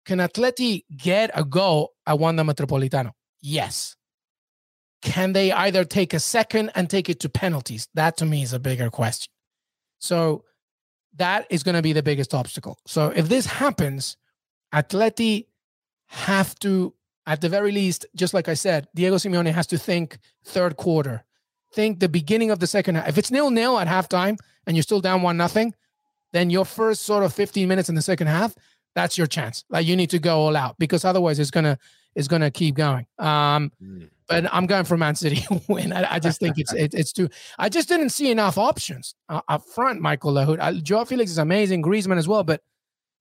[0.06, 3.12] can Atleti get a goal at Wanda Metropolitano?
[3.40, 3.96] Yes.
[5.02, 7.88] Can they either take a second and take it to penalties?
[7.94, 9.30] That to me is a bigger question.
[10.02, 10.44] So
[11.16, 12.76] that is going to be the biggest obstacle.
[12.86, 14.16] So if this happens,
[14.74, 15.46] Atleti
[16.08, 16.92] have to,
[17.24, 21.24] at the very least, just like I said, Diego Simeone has to think third quarter,
[21.72, 23.08] think the beginning of the second half.
[23.08, 25.72] If it's nil nil at halftime and you're still down one nothing,
[26.32, 28.56] then your first sort of 15 minutes in the second half,
[28.96, 29.64] that's your chance.
[29.70, 31.78] Like you need to go all out because otherwise it's gonna
[32.16, 33.06] it's gonna keep going.
[33.18, 34.10] Um, mm.
[34.32, 35.92] But I'm going for Man City win.
[35.92, 37.28] I, I, just think it's it, it's too.
[37.58, 40.00] I just didn't see enough options uh, up front.
[40.00, 42.60] Michael Lahoud, uh, Joao Felix is amazing, Griezmann as well, but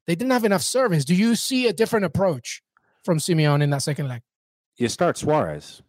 [0.07, 1.05] they didn't have enough service.
[1.05, 2.61] Do you see a different approach
[3.03, 4.21] from Simeone in that second leg?
[4.77, 5.81] You start Suarez.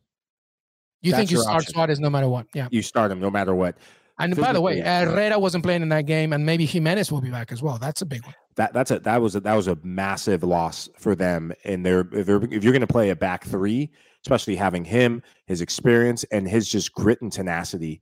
[1.00, 1.74] You That's think you start option.
[1.74, 2.46] Suarez no matter what?
[2.54, 3.76] Yeah, you start him no matter what.
[4.18, 7.30] And by the way, Herrera wasn't playing in that game, and maybe Giménez will be
[7.30, 7.78] back as well.
[7.78, 8.34] That's a big one.
[8.56, 11.52] That that's a that was a, that was a massive loss for them.
[11.64, 13.90] And they're if, they're, if you're going to play a back three,
[14.24, 18.00] especially having him, his experience, and his just grit and tenacity,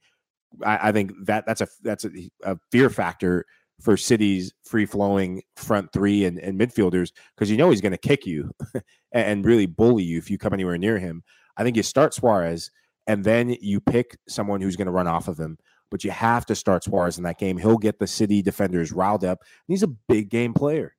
[0.64, 2.10] I, I think that that's a that's a,
[2.44, 3.46] a fear factor
[3.80, 7.98] for City's free flowing front three and, and midfielders because you know he's going to
[7.98, 8.50] kick you
[9.12, 11.22] and really bully you if you come anywhere near him.
[11.56, 12.70] I think you start Suarez
[13.06, 15.56] and then you pick someone who's going to run off of him
[15.90, 17.58] but you have to start Suarez in that game.
[17.58, 19.40] He'll get the City defenders riled up.
[19.66, 20.94] He's a big game player.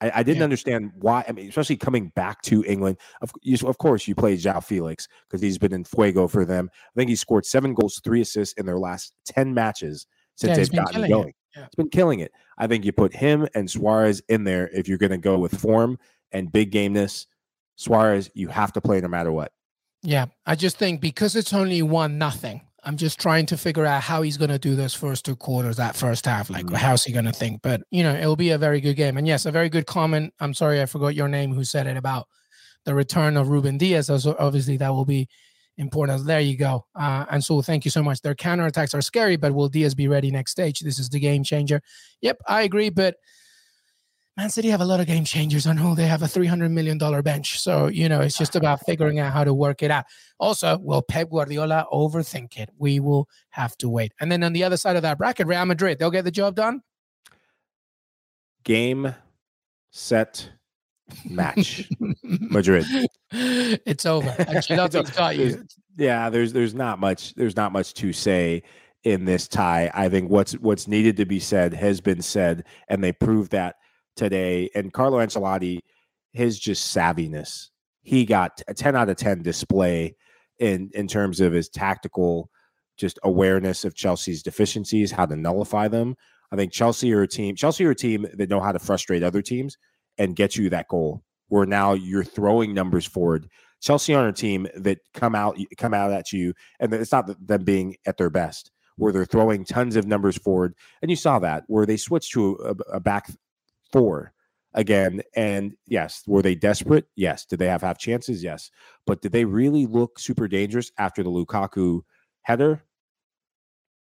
[0.00, 0.44] I, I didn't yeah.
[0.44, 1.24] understand why.
[1.28, 2.98] I mean, especially coming back to England.
[3.20, 3.32] Of,
[3.64, 6.70] of course, you play Joao Felix because he's been in fuego for them.
[6.72, 10.56] I think he scored seven goals, three assists in their last 10 matches since yeah,
[10.56, 11.32] they've gotten going.
[11.56, 11.62] Yeah.
[11.64, 12.32] He's been killing it.
[12.58, 15.58] I think you put him and Suarez in there if you're going to go with
[15.58, 15.98] form
[16.32, 17.26] and big gameness.
[17.76, 19.52] Suarez, you have to play no matter what.
[20.02, 24.02] Yeah, I just think because it's only one nothing, I'm just trying to figure out
[24.02, 26.48] how he's going to do those first two quarters, that first half.
[26.48, 26.76] Like, mm-hmm.
[26.76, 27.60] how's he going to think?
[27.62, 29.16] But, you know, it'll be a very good game.
[29.16, 30.32] And yes, a very good comment.
[30.40, 32.28] I'm sorry, I forgot your name who said it about
[32.84, 34.08] the return of Ruben Dias.
[34.08, 35.28] Also, obviously, that will be
[35.76, 36.24] important.
[36.24, 36.86] There you go.
[36.94, 38.20] Uh, and so, thank you so much.
[38.22, 40.80] Their counterattacks are scary, but will Diaz be ready next stage?
[40.80, 41.82] This is the game changer.
[42.20, 42.90] Yep, I agree.
[42.90, 43.16] But
[44.38, 46.96] Man City have a lot of game changers on who they have a $300 million
[47.22, 47.60] bench.
[47.60, 50.04] So, you know, it's just about figuring out how to work it out.
[50.38, 52.70] Also, will Pep Guardiola overthink it?
[52.78, 54.12] We will have to wait.
[54.20, 56.54] And then on the other side of that bracket, Real Madrid, they'll get the job
[56.54, 56.82] done.
[58.62, 59.12] Game,
[59.90, 60.48] set,
[61.28, 61.90] match.
[62.22, 62.86] Madrid.
[63.32, 64.30] It's over.
[64.30, 65.64] Ancelotti's got you.
[65.96, 68.62] Yeah, there's there's not much there's not much to say
[69.02, 69.90] in this tie.
[69.94, 73.77] I think what's what's needed to be said has been said, and they proved that
[74.18, 74.68] today.
[74.74, 75.78] And Carlo Ancelotti,
[76.32, 77.68] his just savviness,
[78.02, 80.16] he got a 10 out of 10 display
[80.58, 82.50] in in terms of his tactical
[82.98, 86.16] just awareness of Chelsea's deficiencies, how to nullify them.
[86.50, 89.22] I think Chelsea are a team, Chelsea are a team that know how to frustrate
[89.22, 89.76] other teams
[90.18, 91.22] and get you that goal.
[91.46, 93.48] Where now you're throwing numbers forward.
[93.80, 97.64] Chelsea are a team that come out come out at you, and it's not them
[97.64, 100.74] being at their best, where they're throwing tons of numbers forward.
[101.00, 103.30] And you saw that where they switched to a, a back
[103.92, 104.32] four
[104.74, 105.22] again.
[105.34, 107.06] And yes, were they desperate?
[107.16, 107.44] Yes.
[107.44, 108.42] Did they have half chances?
[108.42, 108.70] Yes.
[109.06, 112.02] But did they really look super dangerous after the Lukaku
[112.42, 112.82] header?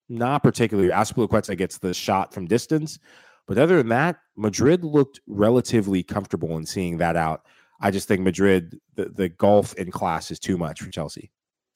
[0.08, 0.90] Not particularly.
[0.90, 2.98] Azpilicueta gets the shot from distance.
[3.46, 7.42] But other than that, Madrid looked relatively comfortable in seeing that out.
[7.80, 11.30] I just think Madrid, the, the golf in class is too much for Chelsea.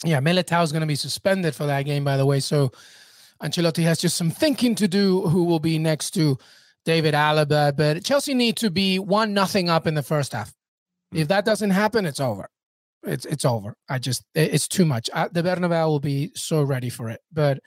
[0.04, 2.40] Yeah, Militao is going to be suspended for that game, by the way.
[2.40, 2.70] So
[3.42, 6.38] Ancelotti has just some thinking to do who will be next to
[6.88, 7.76] David Alaba.
[7.76, 10.54] But Chelsea need to be one nothing up in the first half.
[11.12, 12.48] If that doesn't happen, it's over.
[13.02, 13.76] It's it's over.
[13.90, 15.10] I just it's too much.
[15.12, 17.20] I, the Bernabeu will be so ready for it.
[17.30, 17.60] But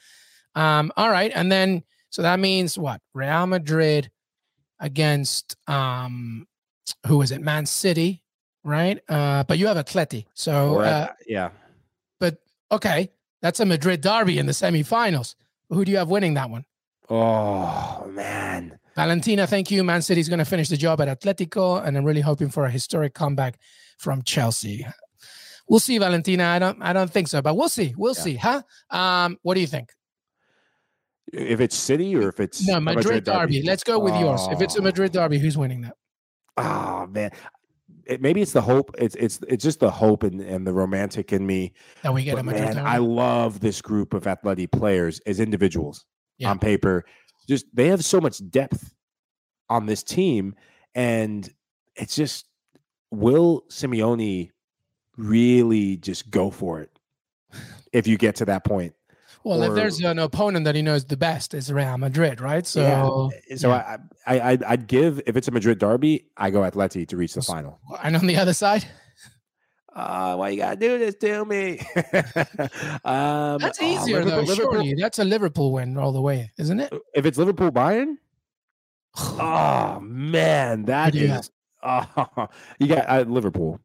[0.56, 3.00] um, all right, and then so that means what?
[3.14, 4.10] Real Madrid
[4.80, 6.48] against um,
[7.06, 7.42] who is it?
[7.42, 8.24] Man City,
[8.64, 9.00] right?
[9.08, 10.26] Uh, but you have Atleti.
[10.34, 11.52] So uh, yeah.
[12.20, 12.40] But
[12.72, 13.12] okay,
[13.44, 15.36] that's a Madrid derby in the semifinals.
[15.70, 16.66] Who do you have winning that one?
[17.14, 18.80] Oh man.
[18.96, 19.84] Valentina, thank you.
[19.84, 22.72] Man City's going to finish the job at Atletico, and I'm really hoping for a
[22.72, 23.60] historic comeback
[23.98, 24.88] from Chelsea.
[25.68, 26.46] We'll see, Valentina.
[26.46, 27.94] I don't, I don't think so, but we'll see.
[27.98, 28.24] We'll yeah.
[28.24, 28.62] see, huh?
[28.90, 29.92] Um, what do you think?
[31.34, 33.56] If it's City or if it's no Madrid, Madrid derby.
[33.56, 33.68] derby.
[33.68, 34.20] let's go with oh.
[34.22, 34.48] yours.
[34.50, 35.96] If it's a Madrid derby, who's winning that?
[36.56, 37.32] Oh man,
[38.06, 38.96] it, maybe it's the hope.
[38.98, 42.36] It's it's it's just the hope and, and the romantic in me that we get
[42.36, 42.64] but, a Madrid.
[42.64, 42.88] Man, derby.
[42.88, 46.06] I love this group of athletic players as individuals
[46.42, 46.52] yeah.
[46.52, 47.06] on paper
[47.48, 48.94] just they have so much depth
[49.70, 50.56] on this team,
[50.96, 51.50] and
[51.96, 52.48] it's just
[53.12, 54.52] will Simeone
[55.18, 56.90] really just go for it
[57.94, 58.94] if you get to that point?
[59.44, 62.66] Well, or, if there's an opponent that he knows the best is Real Madrid, right?
[62.66, 63.56] So, yeah.
[63.58, 63.98] so yeah.
[64.28, 67.42] I, I, I'd give if it's a Madrid derby, I go Atleti to reach the
[67.42, 67.80] final.
[68.04, 68.86] And on the other side,
[69.96, 71.80] uh, why you gotta do this to me?
[73.04, 74.42] um, That's oh, easier oh, though.
[74.42, 76.94] Liverpool, surely that's a Liverpool win all the way, isn't it?
[77.14, 78.16] If it's Liverpool Bayern,
[79.18, 81.52] oh man, that is.
[81.84, 82.48] Oh,
[82.80, 83.80] you got uh, Liverpool.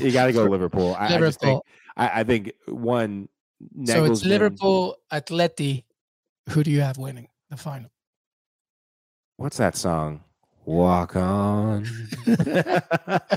[0.00, 0.94] you got to go Liverpool.
[0.98, 1.64] I, Liverpool.
[1.96, 3.28] I, think, I, I think one.
[3.84, 5.84] so it's Liverpool, Atleti.
[6.50, 7.90] Who do you have winning the final?
[9.36, 10.22] What's that song?
[10.64, 11.86] Walk on.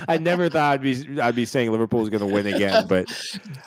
[0.07, 3.07] I never thought I'd be I'd be saying Liverpool's going to win again, but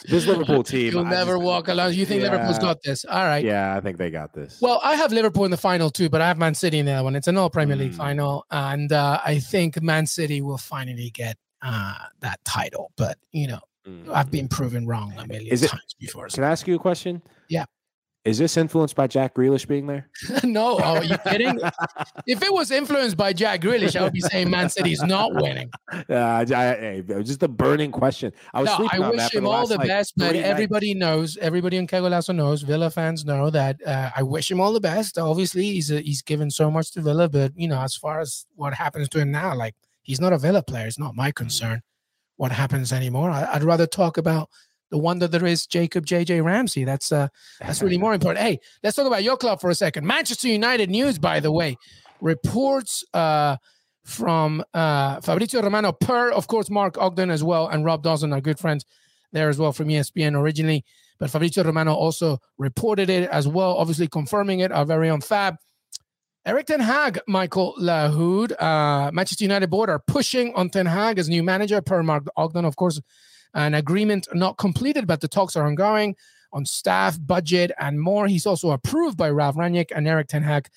[0.09, 0.93] this Liverpool team.
[0.93, 1.93] You'll never just, walk alone.
[1.93, 3.05] You think yeah, Liverpool's got this?
[3.05, 3.45] All right.
[3.45, 4.61] Yeah, I think they got this.
[4.61, 6.93] Well, I have Liverpool in the final too, but I have Man City in the
[6.93, 7.17] other one.
[7.17, 7.97] It's an all Premier League mm.
[7.97, 12.93] final, and uh, I think Man City will finally get uh, that title.
[12.97, 14.09] But you know, mm.
[14.09, 16.29] I've been proven wrong a million it, times before.
[16.29, 16.37] So.
[16.37, 17.23] Can I ask you a question?
[17.49, 17.65] Yeah.
[18.29, 20.11] Is this influenced by Jack Grealish being there?
[20.45, 21.59] no, oh, are you kidding?
[22.27, 25.71] if it was influenced by Jack Grealish, I would be saying Man City's not winning.
[26.09, 28.33] Uh, I, I, just a burning question.
[28.55, 28.79] I was.
[28.79, 31.01] No, I wish him all the like best, but everybody nights.
[31.01, 33.77] knows, everybody in Que Golazo knows, Villa fans know that.
[33.85, 35.19] Uh, I wish him all the best.
[35.19, 38.47] Obviously, he's a, he's given so much to Villa, but you know, as far as
[38.55, 40.87] what happens to him now, like he's not a Villa player.
[40.87, 41.83] It's not my concern
[42.37, 43.31] what happens anymore.
[43.31, 44.49] I, I'd rather talk about
[44.91, 46.85] the wonder there is Jacob JJ Ramsey.
[46.85, 47.29] That's uh
[47.61, 48.45] that's really more important.
[48.45, 50.07] Hey, let's talk about your club for a second.
[50.07, 51.77] Manchester United news, by the way,
[52.21, 53.57] reports uh
[54.05, 58.41] from uh Fabrizio Romano per of course Mark Ogden as well and Rob Dawson are
[58.41, 58.85] good friends
[59.33, 60.85] there as well from ESPN originally.
[61.19, 65.57] But Fabrizio Romano also reported it as well, obviously confirming it, our very own Fab.
[66.47, 71.29] Erik Ten Hag, Michael Lahoud, uh, Manchester United board are pushing on Ten Hag as
[71.29, 73.01] new manager per Mark Ogden, of course,
[73.59, 76.15] an agreement not completed, but the talks are ongoing
[76.53, 78.29] on staff, budget, and more.
[78.29, 80.69] He's also approved by Ralf Rangnick and Erik Ten Hag.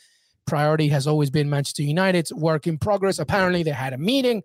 [0.48, 3.20] Priority has always been Manchester United's work in progress.
[3.20, 4.42] Apparently, they had a meeting,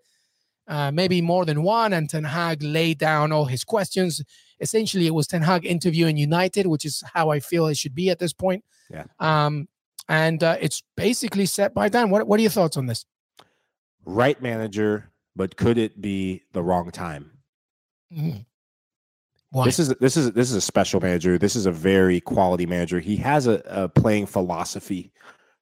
[0.67, 4.21] uh, maybe more than one, and Ten Hag laid down all his questions.
[4.59, 8.11] Essentially, it was Ten Hag interviewing United, which is how I feel it should be
[8.11, 8.63] at this point.
[8.91, 9.05] Yeah.
[9.19, 9.67] Um,
[10.07, 12.11] and uh, it's basically set by Dan.
[12.11, 13.05] What What are your thoughts on this?
[14.05, 17.36] Right manager, but could it be the wrong time?
[18.15, 18.45] Mm.
[19.63, 21.37] This is this is this is a special manager.
[21.37, 22.99] This is a very quality manager.
[22.99, 25.11] He has a, a playing philosophy,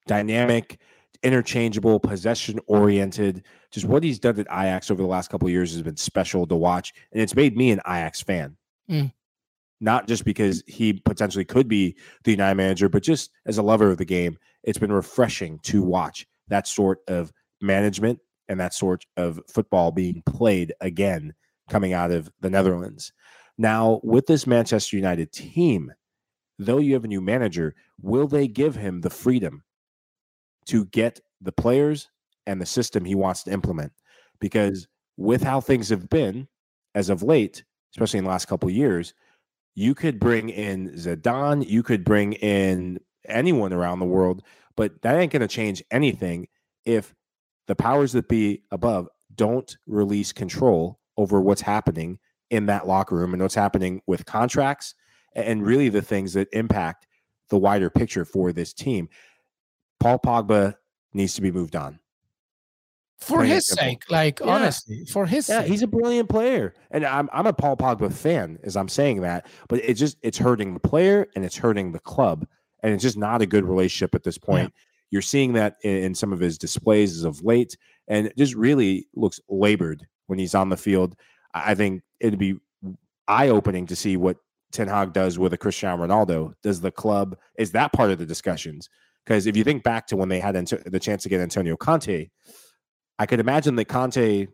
[0.06, 0.80] dynamic,
[1.22, 3.44] interchangeable, possession oriented.
[3.70, 6.56] Just what he's done at Ajax over the last couple years has been special to
[6.56, 8.56] watch, and it's made me an Ajax fan.
[8.90, 9.12] Mm.
[9.80, 13.90] Not just because he potentially could be the United manager, but just as a lover
[13.90, 18.18] of the game, it's been refreshing to watch that sort of management
[18.48, 21.34] and that sort of football being played again
[21.68, 23.12] coming out of the Netherlands.
[23.58, 25.92] Now, with this Manchester United team,
[26.58, 29.62] though you have a new manager, will they give him the freedom
[30.66, 32.08] to get the players
[32.46, 33.92] and the system he wants to implement?
[34.40, 34.86] Because
[35.16, 36.48] with how things have been
[36.94, 39.14] as of late, especially in the last couple of years,
[39.74, 44.42] you could bring in Zidane, you could bring in anyone around the world,
[44.76, 46.48] but that ain't going to change anything
[46.84, 47.14] if
[47.66, 52.18] the powers that be above don't release control over what's happening
[52.50, 54.94] in that locker room and what's happening with contracts
[55.34, 57.06] and really the things that impact
[57.50, 59.08] the wider picture for this team.
[60.00, 60.74] Paul Pogba
[61.12, 61.98] needs to be moved on.
[63.18, 64.46] For his sake, like yeah.
[64.46, 65.70] honestly, for his yeah, sake.
[65.70, 69.46] he's a brilliant player, and I'm I'm a Paul Pogba fan as I'm saying that,
[69.68, 72.46] but it just it's hurting the player and it's hurting the club,
[72.82, 74.64] and it's just not a good relationship at this point.
[74.64, 74.82] Yeah.
[75.12, 78.54] You're seeing that in, in some of his displays as of late, and it just
[78.54, 81.16] really looks labored when he's on the field.
[81.54, 82.58] I think it'd be
[83.28, 84.36] eye opening to see what
[84.72, 86.54] Ten Hag does with a Cristiano Ronaldo.
[86.62, 88.88] Does the club is that part of the discussions?
[89.24, 92.28] Because if you think back to when they had the chance to get Antonio Conte,
[93.18, 94.46] I could imagine that Conte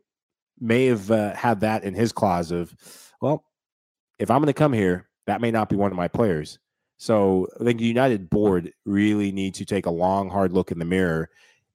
[0.59, 2.75] may have uh, had that in his clause of,
[3.21, 3.45] well,
[4.19, 6.59] if I'm going to come here, that may not be one of my players.
[6.97, 10.79] So I think the United board really need to take a long, hard look in
[10.79, 11.29] the mirror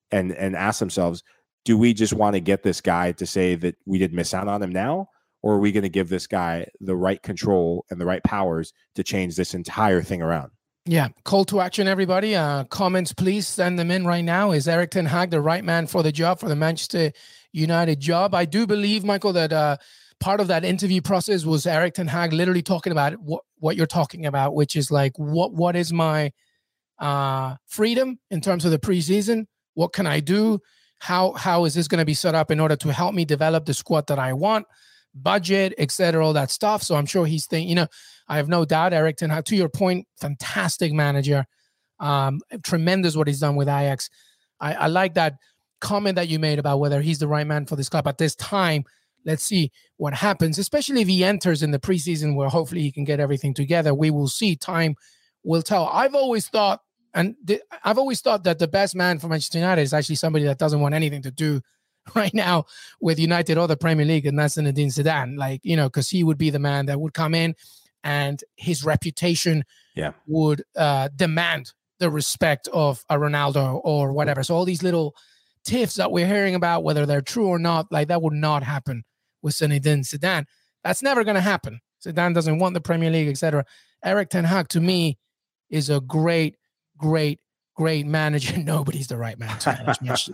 [0.10, 1.22] and and ask themselves,
[1.68, 4.48] do we just want to get this guy to say that we did miss out
[4.48, 5.10] on him now?
[5.44, 8.72] Or are we going to give this guy the right control and the right powers
[8.96, 10.52] to change this entire thing around?
[10.86, 12.38] Yeah, call to action, everybody.
[12.38, 14.52] Uh, comments, please send them in right now.
[14.52, 17.12] Is Erik Ten Hag the right man for the job for the Manchester
[17.52, 18.34] United job?
[18.34, 19.76] I do believe, Michael, that uh,
[20.22, 23.88] part of that interview process was Erik Ten Hag literally talking about what what you're
[23.88, 26.32] talking about, which is like what what is my
[26.98, 29.48] uh, freedom in terms of the preseason?
[29.74, 30.62] What can I do?
[31.00, 33.66] How how is this going to be set up in order to help me develop
[33.66, 34.66] the squad that I want?
[35.22, 36.84] budget, etc., all that stuff.
[36.84, 37.88] So I'm sure he's thinking, you know,
[38.28, 41.46] I have no doubt Erik Ten Hag, to your point, fantastic manager.
[42.00, 44.10] Um, tremendous what he's done with Ajax.
[44.60, 45.36] I, I like that
[45.80, 48.36] comment that you made about whether he's the right man for this club at this
[48.36, 48.84] time.
[49.26, 53.04] Let's see what happens, especially if he enters in the preseason where hopefully he can
[53.04, 53.94] get everything together.
[53.94, 54.56] We will see.
[54.56, 54.96] Time
[55.44, 55.88] will tell.
[55.88, 56.82] I've always thought,
[57.18, 57.36] and
[57.84, 60.80] I've always thought that the best man for Manchester United is actually somebody that doesn't
[60.80, 61.62] want anything to do
[62.16, 62.66] right now
[63.02, 65.38] with United or the Premier League, and that's Zinedine Zidane.
[65.38, 67.56] Like you know, because he would be the man that would come in,
[68.04, 69.64] and his reputation
[69.96, 70.12] yeah.
[70.28, 74.44] would uh, demand the respect of a Ronaldo or whatever.
[74.44, 75.16] So all these little
[75.64, 79.04] tiffs that we're hearing about, whether they're true or not, like that would not happen
[79.42, 80.46] with Zinedine Zidane.
[80.84, 81.82] That's never going to happen.
[82.06, 83.66] Zidane doesn't want the Premier League, etc.
[84.04, 85.18] Erik Ten Hag, to me,
[85.70, 86.56] is a great,
[86.98, 87.40] great,
[87.76, 88.58] great manager.
[88.64, 90.30] Nobody's the right man to manage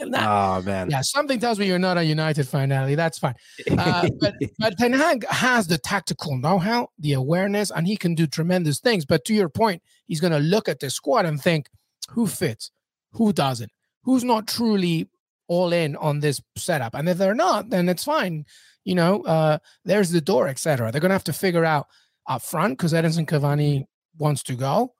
[0.00, 1.00] oh man, yeah.
[1.02, 2.94] Something tells me you're not a United fan, Ali.
[2.94, 3.34] That's fine.
[3.70, 8.26] Uh, but but Ten Hag has the tactical know-how, the awareness, and he can do
[8.26, 9.04] tremendous things.
[9.04, 11.68] But to your point, he's going to look at the squad and think,
[12.10, 12.70] who fits,
[13.12, 13.70] who doesn't,
[14.04, 15.08] who's not truly
[15.48, 16.94] all in on this setup.
[16.94, 18.44] And if they're not, then it's fine.
[18.84, 20.90] You know, uh, there's the door, etc.
[20.90, 21.86] They're going to have to figure out
[22.26, 23.84] up front because Edinson Cavani
[24.18, 24.94] wants to go.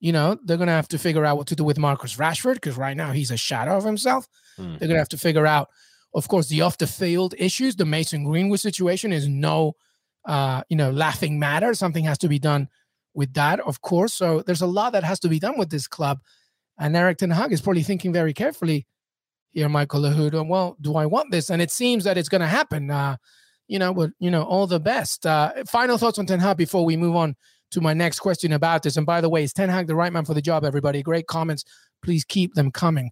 [0.00, 2.54] You know, they're going to have to figure out what to do with Marcus Rashford
[2.54, 4.28] because right now he's a shadow of himself.
[4.58, 4.78] Mm.
[4.78, 5.68] They're going to have to figure out,
[6.14, 7.76] of course, the off the field issues.
[7.76, 9.74] The Mason Greenwood situation is no,
[10.26, 11.72] uh, you know, laughing matter.
[11.74, 12.68] Something has to be done
[13.14, 14.12] with that, of course.
[14.12, 16.20] So there's a lot that has to be done with this club.
[16.78, 18.86] And Erik Ten Hag is probably thinking very carefully
[19.52, 20.46] here, Michael Lahoud.
[20.48, 21.48] Well, do I want this?
[21.48, 22.90] And it seems that it's going to happen.
[22.90, 23.16] Uh,
[23.68, 25.24] you know, but you know, all the best.
[25.24, 27.36] Uh, final thoughts on Ten Hag before we move on
[27.74, 28.96] to my next question about this.
[28.96, 30.64] And by the way, is Ten Hag the right man for the job?
[30.64, 31.64] Everybody, great comments.
[32.02, 33.10] Please keep them coming.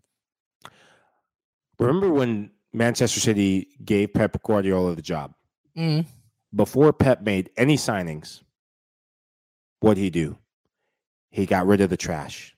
[1.78, 5.34] Remember when Manchester City gave Pep Guardiola the job?
[5.76, 6.06] Mm.
[6.54, 8.42] Before Pep made any signings,
[9.80, 10.38] what'd he do?
[11.30, 12.54] He got rid of the trash.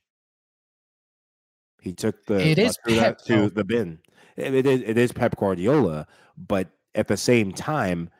[1.80, 3.98] He took the it is Pep, to the bin.
[4.36, 8.10] It, it is it is Pep Guardiola, but at the same time,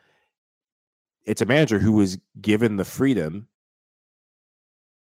[1.25, 3.49] it's a manager who was given the freedom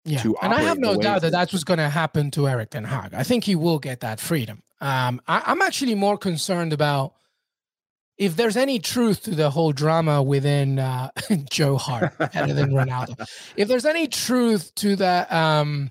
[0.07, 2.85] yeah, and I have no doubt that that's what's going to happen to Erik Ten
[2.85, 3.13] Hag.
[3.13, 4.63] I think he will get that freedom.
[4.81, 7.15] Um, I, am actually more concerned about
[8.17, 11.11] if there's any truth to the whole drama within uh,
[11.51, 13.29] Joe Hart better than Ronaldo.
[13.57, 15.91] If there's any truth to that, um,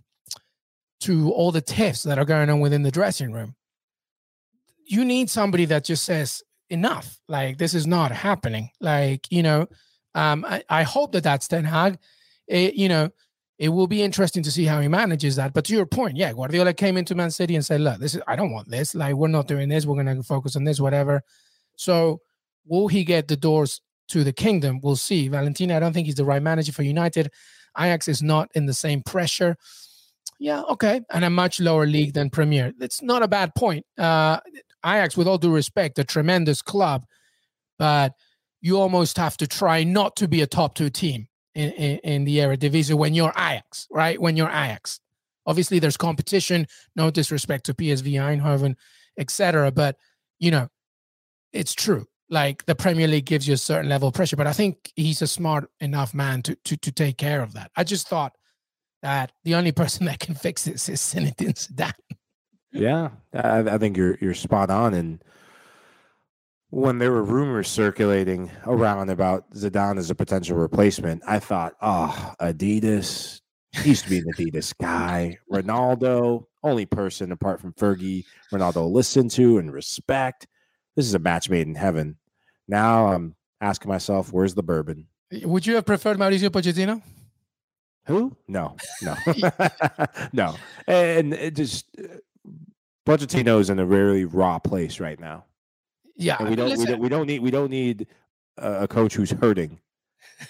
[1.01, 3.55] to all the tiffs that are going on within the dressing room,
[4.85, 7.19] you need somebody that just says enough.
[7.27, 8.69] Like this is not happening.
[8.79, 9.67] Like you know,
[10.13, 11.97] um, I, I hope that that's Ten Hag.
[12.47, 13.11] It, you know
[13.57, 15.53] it will be interesting to see how he manages that.
[15.53, 18.21] But to your point, yeah, Guardiola came into Man City and said, "Look, this is
[18.27, 18.95] I don't want this.
[18.95, 19.85] Like we're not doing this.
[19.85, 21.21] We're going to focus on this, whatever."
[21.77, 22.21] So,
[22.65, 24.79] will he get the doors to the kingdom.
[24.81, 25.27] We'll see.
[25.27, 27.31] Valentina, I don't think he's the right manager for United.
[27.77, 29.57] Ajax is not in the same pressure.
[30.39, 32.73] Yeah, okay, and a much lower league than Premier.
[32.79, 33.85] It's not a bad point.
[33.97, 34.39] Uh,
[34.85, 37.05] Ajax, with all due respect, a tremendous club,
[37.79, 38.13] but
[38.61, 42.25] you almost have to try not to be a top two team in, in, in
[42.25, 44.19] the Eredivisie when you're Ajax, right?
[44.19, 44.99] When you're Ajax.
[45.47, 46.67] Obviously, there's competition.
[46.95, 48.75] No disrespect to PSV Eindhoven,
[49.17, 49.71] etc.
[49.71, 49.97] But
[50.39, 50.67] you know,
[51.53, 52.05] it's true.
[52.29, 55.21] Like the Premier League gives you a certain level of pressure, but I think he's
[55.21, 57.71] a smart enough man to to to take care of that.
[57.75, 58.33] I just thought
[59.01, 61.93] that the only person that can fix this is Zinedine Zidane.
[62.71, 64.93] Yeah, I, I think you're you're spot on.
[64.93, 65.23] And
[66.69, 72.33] when there were rumors circulating around about Zidane as a potential replacement, I thought, oh,
[72.41, 73.41] Adidas.
[73.71, 75.37] He used to be an Adidas guy.
[75.51, 80.47] Ronaldo, only person apart from Fergie, Ronaldo listened to and respect.
[80.95, 82.17] This is a match made in heaven.
[82.67, 85.07] Now I'm asking myself, where's the bourbon?
[85.31, 87.01] Would you have preferred Mauricio Pochettino?
[88.07, 88.35] Who?
[88.47, 89.15] No, no,
[90.33, 90.55] no.
[90.87, 92.17] And it just uh,
[93.05, 95.45] Pochettino's in a really raw place right now.
[96.15, 98.07] Yeah, And we don't, we don't we don't need we don't need
[98.57, 99.79] a coach who's hurting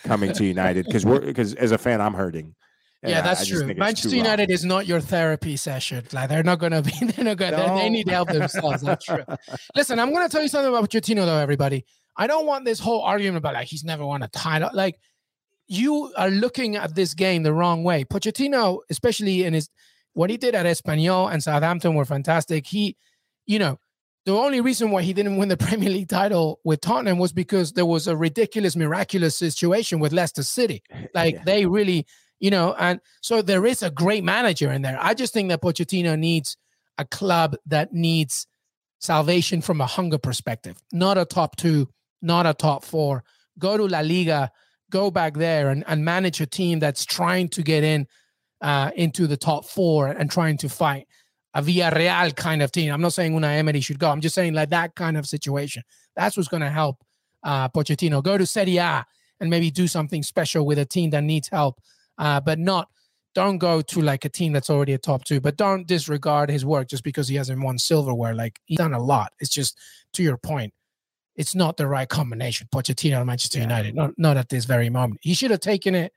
[0.03, 2.55] coming to United because we're because as a fan I'm hurting.
[3.03, 3.73] Yeah, that's I just true.
[3.75, 4.15] Manchester.
[4.15, 6.05] United is not your therapy session.
[6.11, 6.91] Like they're not gonna be.
[7.01, 7.57] They're not gonna.
[7.57, 8.81] They, they need help themselves.
[8.81, 9.23] That's true.
[9.75, 11.37] Listen, I'm gonna tell you something about Pochettino, though.
[11.37, 11.85] Everybody,
[12.17, 14.69] I don't want this whole argument about like he's never won a title.
[14.73, 14.99] Like
[15.67, 18.05] you are looking at this game the wrong way.
[18.05, 19.69] Pochettino, especially in his
[20.13, 22.65] what he did at Espanyol and Southampton, were fantastic.
[22.65, 22.95] He,
[23.45, 23.79] you know,
[24.25, 27.73] the only reason why he didn't win the Premier League title with Tottenham was because
[27.73, 30.81] there was a ridiculous, miraculous situation with Leicester City.
[31.13, 31.43] Like Yeah.
[31.45, 32.05] they really,
[32.39, 34.97] you know, and so there is a great manager in there.
[34.99, 36.57] I just think that Pochettino needs
[36.97, 38.47] a club that needs
[38.99, 41.87] salvation from a hunger perspective, not a top two,
[42.21, 43.23] not a top four.
[43.59, 44.51] Go to La Liga,
[44.89, 48.07] go back there and, and manage a team that's trying to get in
[48.61, 51.07] uh, into the top four and trying to fight
[51.55, 52.93] a Villarreal kind of team.
[52.93, 54.11] I'm not saying Unai Emery should go.
[54.11, 55.83] I'm just saying like that kind of situation.
[56.15, 56.97] That's what's going to help
[57.43, 59.05] uh, Pochettino go to Serie A
[59.39, 61.79] and maybe do something special with a team that needs help,
[62.17, 62.89] uh, but not.
[63.33, 66.65] Don't go to like a team that's already a top two, but don't disregard his
[66.65, 68.33] work just because he hasn't won silverware.
[68.33, 69.33] Like he's done a lot.
[69.39, 69.77] It's just
[70.13, 70.73] to your point,
[71.35, 72.69] it's not the right combination.
[72.73, 73.63] Pochettino and Manchester Yeah.
[73.65, 75.19] United, not not at this very moment.
[75.21, 76.13] He should have taken it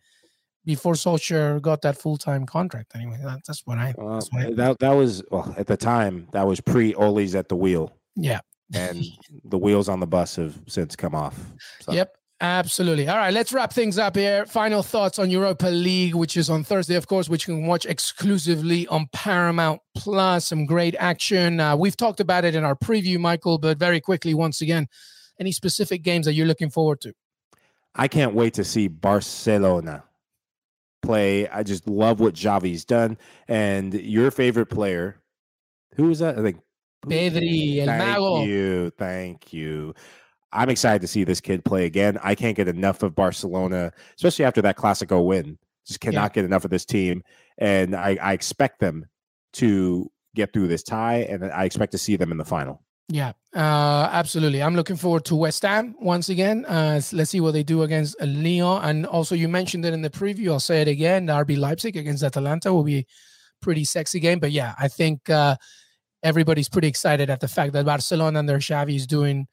[0.68, 2.92] before Solskjaer got that full time contract.
[2.94, 3.94] Anyway, that, that's what I.
[3.96, 7.48] That's what I that that was well at the time that was pre Ole's at
[7.48, 8.40] the wheel, yeah.
[8.74, 9.02] and
[9.44, 11.36] the wheels on the bus have since come off.
[11.80, 12.14] So, Yep.
[12.40, 13.08] Absolutely.
[13.08, 14.46] All right, let's wrap things up here.
[14.46, 17.84] Final thoughts on Europa League, which is on Thursday, of course, which you can watch
[17.84, 20.46] exclusively on Paramount Plus.
[20.46, 21.58] Some great action.
[21.58, 24.86] Uh, we've talked about it in our preview, Michael, but very quickly, once again,
[25.40, 27.12] any specific games that you're looking forward to?
[27.96, 30.04] I can't wait to see Barcelona
[31.02, 31.48] play.
[31.48, 35.20] I just love what Xavi's done, and your favorite player,
[35.94, 36.38] who is that?
[36.38, 36.60] I think
[37.06, 39.94] Pedri, El Thank you, thank you.
[40.52, 42.18] I'm excited to see this kid play again.
[42.22, 45.58] I can't get enough of Barcelona, especially after that Classico win.
[45.86, 47.22] Just cannot get enough of this team,
[47.58, 49.06] and I, I expect them
[49.54, 52.82] to get through this tie, and I expect to see them in the final.
[53.10, 54.62] Yeah, uh, absolutely.
[54.62, 56.66] I'm looking forward to West Ham once again.
[56.66, 58.84] Uh, let's see what they do against uh, Lyon.
[58.84, 60.50] And also, you mentioned it in the preview.
[60.52, 61.26] I'll say it again.
[61.26, 63.06] RB Leipzig against Atalanta will be a
[63.62, 64.40] pretty sexy game.
[64.40, 65.56] But yeah, I think uh,
[66.22, 69.46] everybody's pretty excited at the fact that Barcelona under Xavi is doing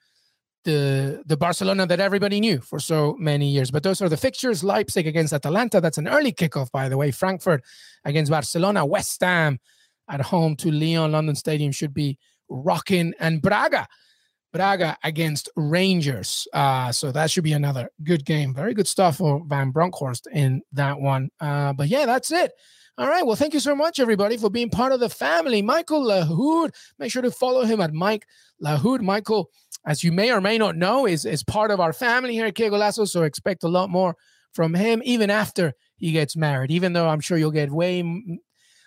[0.65, 3.71] the the Barcelona that everybody knew for so many years.
[3.71, 5.79] But those are the fixtures: Leipzig against Atalanta.
[5.79, 7.11] That's an early kickoff, by the way.
[7.11, 7.63] Frankfurt
[8.03, 8.85] against Barcelona.
[8.85, 9.59] West Ham
[10.09, 11.13] at home to Lyon.
[11.13, 12.17] London Stadium should be
[12.49, 13.87] rocking, and Braga.
[14.53, 16.47] Braga against Rangers.
[16.53, 18.53] Uh, so that should be another good game.
[18.53, 21.29] Very good stuff for Van Bronckhorst in that one.
[21.41, 22.53] Uh, but yeah, that's it.
[22.97, 23.25] All right.
[23.25, 25.61] Well, thank you so much, everybody, for being part of the family.
[25.61, 28.25] Michael Lahoud, make sure to follow him at Mike
[28.63, 29.01] Lahoud.
[29.01, 29.49] Michael,
[29.85, 32.55] as you may or may not know, is, is part of our family here at
[32.55, 33.05] Que Golazo.
[33.05, 34.15] So expect a lot more
[34.53, 37.99] from him, even after he gets married, even though I'm sure you'll get way.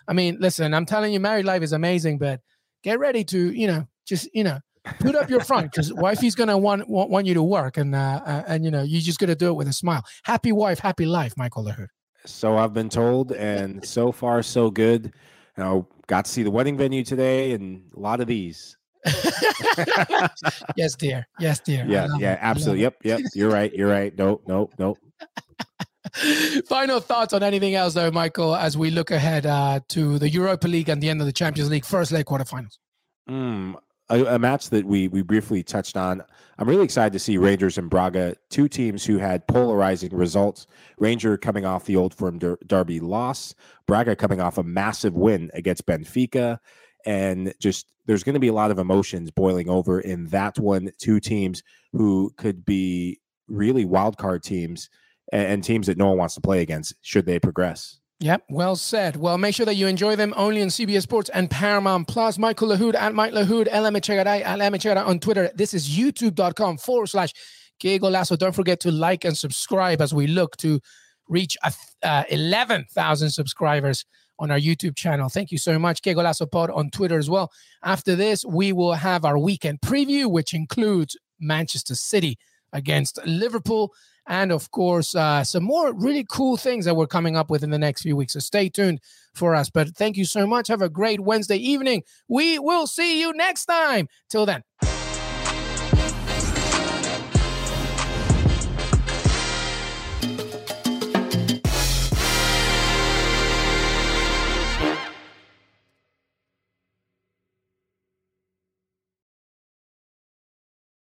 [0.07, 2.41] I mean, listen, I'm telling you, married life is amazing, but
[2.83, 4.59] get ready to, you know, just, you know,
[4.99, 8.21] put up your front because wifey's gonna want, want want you to work and uh,
[8.25, 10.03] uh, and you know you're just gonna do it with a smile.
[10.23, 11.87] Happy wife, happy life, Michael Lahoud.
[12.25, 15.13] So I've been told, and so far so good.
[15.57, 18.77] You know, got to see the wedding venue today, and a lot of these.
[20.75, 21.25] yes, dear.
[21.39, 21.85] Yes, dear.
[21.87, 22.37] Yeah, yeah.
[22.41, 22.81] Absolutely.
[22.83, 23.21] Yep, yep.
[23.33, 23.73] You're right.
[23.73, 24.13] You're right.
[24.17, 24.97] Nope, nope, nope.
[26.67, 30.67] Final thoughts on anything else, though, Michael, as we look ahead uh, to the Europa
[30.67, 32.77] League and the end of the Champions League first leg quarterfinals.
[33.29, 33.75] Mm,
[34.09, 36.23] a, a, match that we we briefly touched on.
[36.57, 40.67] I'm really excited to see Rangers and Braga, two teams who had polarizing results.
[40.97, 43.53] Ranger coming off the Old Firm der- Derby loss,
[43.87, 46.57] Braga coming off a massive win against Benfica,
[47.05, 50.91] and just there's going to be a lot of emotions boiling over in that one.
[50.97, 51.61] Two teams
[51.93, 54.89] who could be really wild card teams
[55.31, 57.99] and, and teams that no one wants to play against should they progress.
[58.21, 59.15] Yep, well said.
[59.15, 62.37] Well, make sure that you enjoy them only on CBS Sports and Paramount Plus.
[62.37, 65.49] Michael Lahoud at Mike Lahoud, LM Echegaray at LM Echegaray on Twitter.
[65.55, 67.33] This is youtube.com forward slash
[67.79, 68.37] Que Golazo.
[68.37, 70.81] Don't forget to like and subscribe as we look to
[71.29, 71.55] reach
[72.03, 74.03] uh, 11,000 subscribers
[74.37, 75.29] on our YouTube channel.
[75.29, 76.01] Thank you so much.
[76.01, 77.51] Que Golazo Pod on Twitter as well.
[77.83, 82.37] After this, we will have our weekend preview, which includes Manchester City
[82.73, 83.93] against Liverpool
[84.29, 87.71] and of course uh, some more really cool things that we're coming up with in
[87.71, 88.33] the next few weeks.
[88.33, 89.01] So stay tuned
[89.33, 89.69] for us.
[89.69, 90.67] But thank you so much.
[90.69, 92.03] Have a great Wednesday evening.
[92.29, 94.07] We will see you next time.
[94.29, 94.63] Till then.